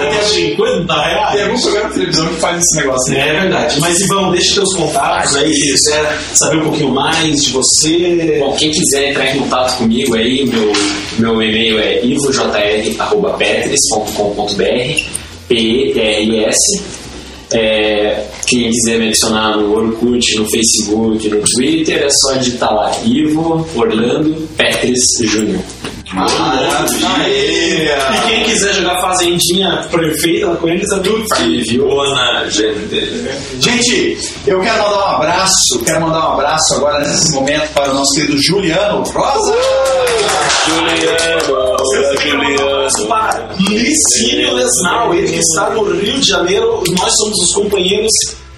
Tem 0.00 0.22
50 0.22 0.94
reais. 0.94 1.34
Tem 1.34 1.42
algum 1.44 1.60
programa 1.60 1.88
de 1.88 1.94
televisão 1.94 2.28
que 2.28 2.40
faz 2.40 2.62
esse 2.62 2.76
negócio, 2.76 3.12
né? 3.12 3.28
É 3.28 3.32
verdade. 3.40 3.80
Mas, 3.80 4.00
Ivão, 4.00 4.30
deixa 4.30 4.54
teus 4.54 4.72
contatos 4.74 5.36
aí, 5.36 5.52
se 5.52 5.72
quiser 5.72 6.18
saber 6.34 6.58
um 6.58 6.64
pouquinho 6.64 6.90
mais 6.90 7.42
de 7.42 7.50
você. 7.50 8.36
Bom, 8.40 8.54
quem 8.56 8.70
quiser 8.70 9.10
entrar 9.10 9.34
em 9.34 9.38
contato 9.38 9.78
comigo 9.78 10.14
aí, 10.14 10.44
meu, 10.46 10.72
meu 11.18 11.42
e-mail 11.42 11.78
é 11.78 12.04
ivojr.petris.com.br 12.04 15.02
P-E-T-R-I-S 15.48 17.00
é, 17.52 18.26
Quem 18.46 18.70
quiser 18.70 18.98
me 18.98 19.08
adicionar 19.08 19.56
no 19.56 19.74
Orkut, 19.74 20.38
no 20.38 20.48
Facebook, 20.48 21.28
no 21.28 21.42
Twitter, 21.56 22.02
é 22.02 22.08
só 22.10 22.34
digitar 22.34 22.72
lá 22.72 22.92
Ivo 23.04 23.66
Orlando 23.74 24.48
Petris 24.56 25.00
Júnior. 25.22 25.60
Maravilha! 26.12 27.98
E 28.14 28.28
quem 28.28 28.44
quiser 28.44 28.74
jogar 28.74 29.00
Fazendinha 29.00 29.88
perfeita 29.90 30.56
com 30.56 30.68
eles, 30.68 30.86
é 30.92 30.98
tudo 30.98 31.24
Fiona 31.68 32.50
Gente. 32.50 33.30
Gente, 33.60 34.18
eu 34.46 34.60
quero 34.60 34.82
mandar 34.82 34.98
um 34.98 35.16
abraço, 35.16 35.84
quero 35.84 36.00
mandar 36.00 36.30
um 36.30 36.32
abraço 36.32 36.74
agora 36.74 36.98
nesse 37.06 37.32
momento 37.32 37.72
para 37.72 37.90
o 37.90 37.94
nosso 37.94 38.12
querido 38.14 38.42
Juliano 38.42 39.04
Rosa. 39.04 39.54
Juliano, 40.66 42.18
Juliano. 42.18 43.08
para 43.08 43.48
Licínio 43.58 44.54
Lesnal, 44.54 45.14
ele 45.14 45.32
que 45.32 45.38
está 45.38 45.70
no 45.70 45.84
Rio 45.84 46.18
de 46.18 46.26
Janeiro. 46.26 46.82
Nós 46.98 47.12
somos 47.18 47.38
os 47.38 47.54
companheiros 47.54 48.10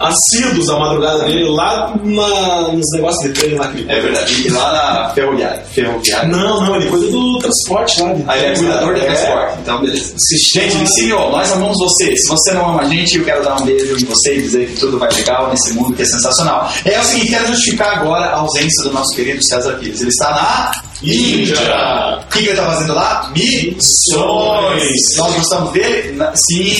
assíduos 0.02 0.66
da 0.66 0.78
madrugada 0.78 1.24
dele 1.24 1.48
lá 1.50 1.94
na, 2.02 2.68
nos 2.72 2.86
negócios 2.94 3.22
de 3.32 3.40
trem 3.40 3.54
lá 3.54 3.68
que 3.68 3.78
ele 3.80 3.92
É 3.92 4.00
verdade, 4.00 4.46
e 4.46 4.50
lá 4.50 4.72
na 4.72 5.10
Ferroviária. 5.14 5.62
Ferroviária. 5.72 6.28
Não, 6.28 6.60
não, 6.60 6.76
ele 6.76 6.86
cuida 6.90 7.06
do 7.10 7.38
transporte 7.38 8.02
lá. 8.02 8.12
De 8.12 8.24
Aí 8.26 8.44
ele 8.44 8.52
é 8.54 8.58
cuidador 8.58 8.94
de 8.94 9.00
É. 9.00 9.04
transporte. 9.04 9.58
Então, 9.62 9.80
beleza. 9.80 10.14
Gente, 10.52 10.76
Licínio, 10.76 11.30
nós 11.30 11.52
amamos 11.52 11.76
você. 11.78 12.16
Se 12.16 12.28
você 12.28 12.52
não 12.52 12.70
ama 12.70 12.82
a 12.82 12.84
gente, 12.88 13.18
eu 13.18 13.24
quero 13.24 13.42
dar 13.44 13.60
um 13.60 13.64
beijo 13.64 13.96
em 13.96 14.08
você 14.08 14.36
e 14.38 14.42
dizer 14.42 14.66
que 14.68 14.80
tudo 14.80 14.98
vai 14.98 15.10
legal 15.12 15.48
nesse 15.50 15.72
mundo 15.72 15.94
que 15.94 16.02
é 16.02 16.04
sensacional. 16.06 16.70
É 16.84 16.98
o 17.00 17.04
seguinte, 17.04 17.30
quero 17.30 17.46
justificar 17.48 17.98
agora 17.98 18.26
a 18.26 18.36
ausência 18.36 18.84
do 18.84 18.92
nosso 18.92 19.14
querido 19.14 19.42
César 19.44 19.74
Pires. 19.74 20.00
Ele 20.00 20.08
está 20.10 20.30
na 20.30 20.72
Índia. 21.02 21.56
O 22.22 22.26
que, 22.32 22.38
que 22.38 22.44
ele 22.44 22.50
está 22.50 22.64
fazendo 22.66 22.94
lá? 22.94 23.32
Missões. 23.34 24.92
Nós 25.18 25.34
gostamos 25.34 25.72
dele? 25.72 26.12
Na- 26.12 26.32
Sim. 26.34 26.72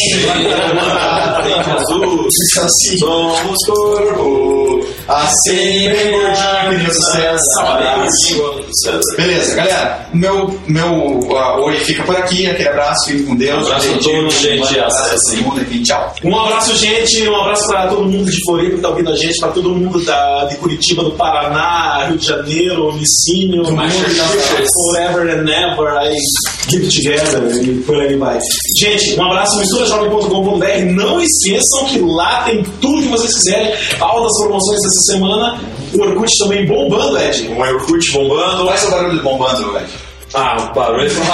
Assim, 2.58 2.98
Somos 2.98 3.58
corpo. 3.66 4.86
assim, 5.08 5.88
bem 5.90 6.10
gordinho, 6.10 6.70
que 6.70 6.76
nem 6.76 6.86
o 6.86 8.61
Beleza, 9.16 9.54
galera. 9.54 10.08
Meu, 10.12 10.58
meu 10.66 11.36
ah, 11.36 11.60
oi 11.60 11.76
fica 11.80 12.02
por 12.04 12.16
aqui. 12.16 12.46
Aquele 12.46 12.68
abraço, 12.68 13.06
fique 13.06 13.22
com 13.24 13.36
Deus. 13.36 13.68
Um 13.68 13.72
abraço 13.72 13.88
a 13.88 13.98
todos, 13.98 14.34
gente. 14.34 14.60
Um 14.60 14.64
abraço 14.64 14.98
a 14.98 15.02
Acessem. 15.02 15.38
todo 15.38 15.48
mundo 15.48 15.60
aqui. 15.60 15.82
Tchau. 15.82 16.14
Um 16.24 16.38
abraço, 16.38 16.76
gente. 16.76 17.28
Um 17.28 17.36
abraço 17.36 17.66
para 17.66 17.88
todo 17.88 18.04
mundo 18.04 18.30
de 18.30 18.38
Floripa 18.44 18.70
que 18.70 18.76
está 18.76 18.88
ouvindo 18.88 19.10
a 19.10 19.16
gente, 19.16 19.38
para 19.38 19.48
todo 19.48 19.74
mundo 19.74 20.04
da, 20.04 20.44
de 20.46 20.56
Curitiba, 20.56 21.04
do 21.04 21.12
Paraná, 21.12 22.06
Rio 22.08 22.18
de 22.18 22.26
Janeiro, 22.26 22.92
Massachusetts. 23.72 24.68
forever 24.90 25.28
and 25.28 25.48
ever, 25.48 25.96
aí 25.98 26.16
keep 26.68 26.88
together 26.88 27.64
e 27.64 27.80
por 27.82 28.00
aí 28.00 28.16
vai. 28.16 28.38
Gente, 28.78 29.18
um 29.18 29.24
abraço, 29.24 29.58
misturajovem.com.br. 29.58 30.92
Não 30.94 31.20
esqueçam 31.20 31.86
que 31.88 31.98
lá 31.98 32.42
tem 32.44 32.62
tudo 32.80 33.02
que 33.02 33.08
vocês 33.08 33.34
quiserem. 33.34 33.72
Altas 34.00 34.32
promoções 34.40 34.80
essa 34.84 35.12
semana. 35.12 35.60
O 35.94 36.02
Orkut 36.02 36.30
também 36.38 36.66
bombando, 36.66 37.18
Ed. 37.18 37.48
Um 37.48 37.60
Orkut 37.60 38.12
bombando. 38.12 38.66
Faz 38.66 38.84
o 38.84 38.90
barulho 38.90 39.16
de 39.16 39.22
bombando, 39.22 39.72
velho. 39.72 39.86
Ah, 40.34 40.56
o 40.58 40.74
barulho 40.74 41.10
foi 41.10 41.24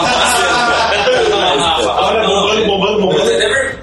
Olha, 1.86 2.26
bombando, 2.26 2.66
bombando, 2.66 3.00
bombando. 3.00 3.78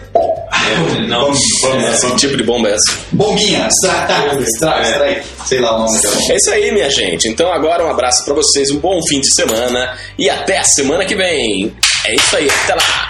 Não, 1.08 1.32
Que 1.32 2.16
tipo 2.18 2.38
de 2.38 2.44
bomba 2.44 2.70
é 2.70 2.74
essa? 2.74 3.00
Bombinha, 3.12 3.68
extract, 3.68 4.42
extract, 4.42 4.90
extract. 4.90 5.26
Sei 5.46 5.60
lá 5.60 5.76
o 5.76 5.80
nome 5.80 5.94
daquela 5.94 6.16
bomba. 6.16 6.34
É 6.34 6.36
isso 6.36 6.52
aí, 6.52 6.72
minha 6.72 6.90
gente. 6.90 7.28
Então 7.28 7.52
agora 7.52 7.86
um 7.86 7.90
abraço 7.90 8.26
pra 8.26 8.34
vocês, 8.34 8.72
um 8.72 8.80
bom 8.80 9.00
fim 9.08 9.22
de 9.22 9.34
semana 9.34 9.98
e 10.18 10.30
até 10.30 10.58
a 10.58 10.64
semana 10.64 11.06
que 11.06 11.16
vem. 11.16 11.74
É 12.06 12.16
isso 12.16 12.36
aí, 12.36 12.50
até 12.64 12.74
lá. 12.76 13.10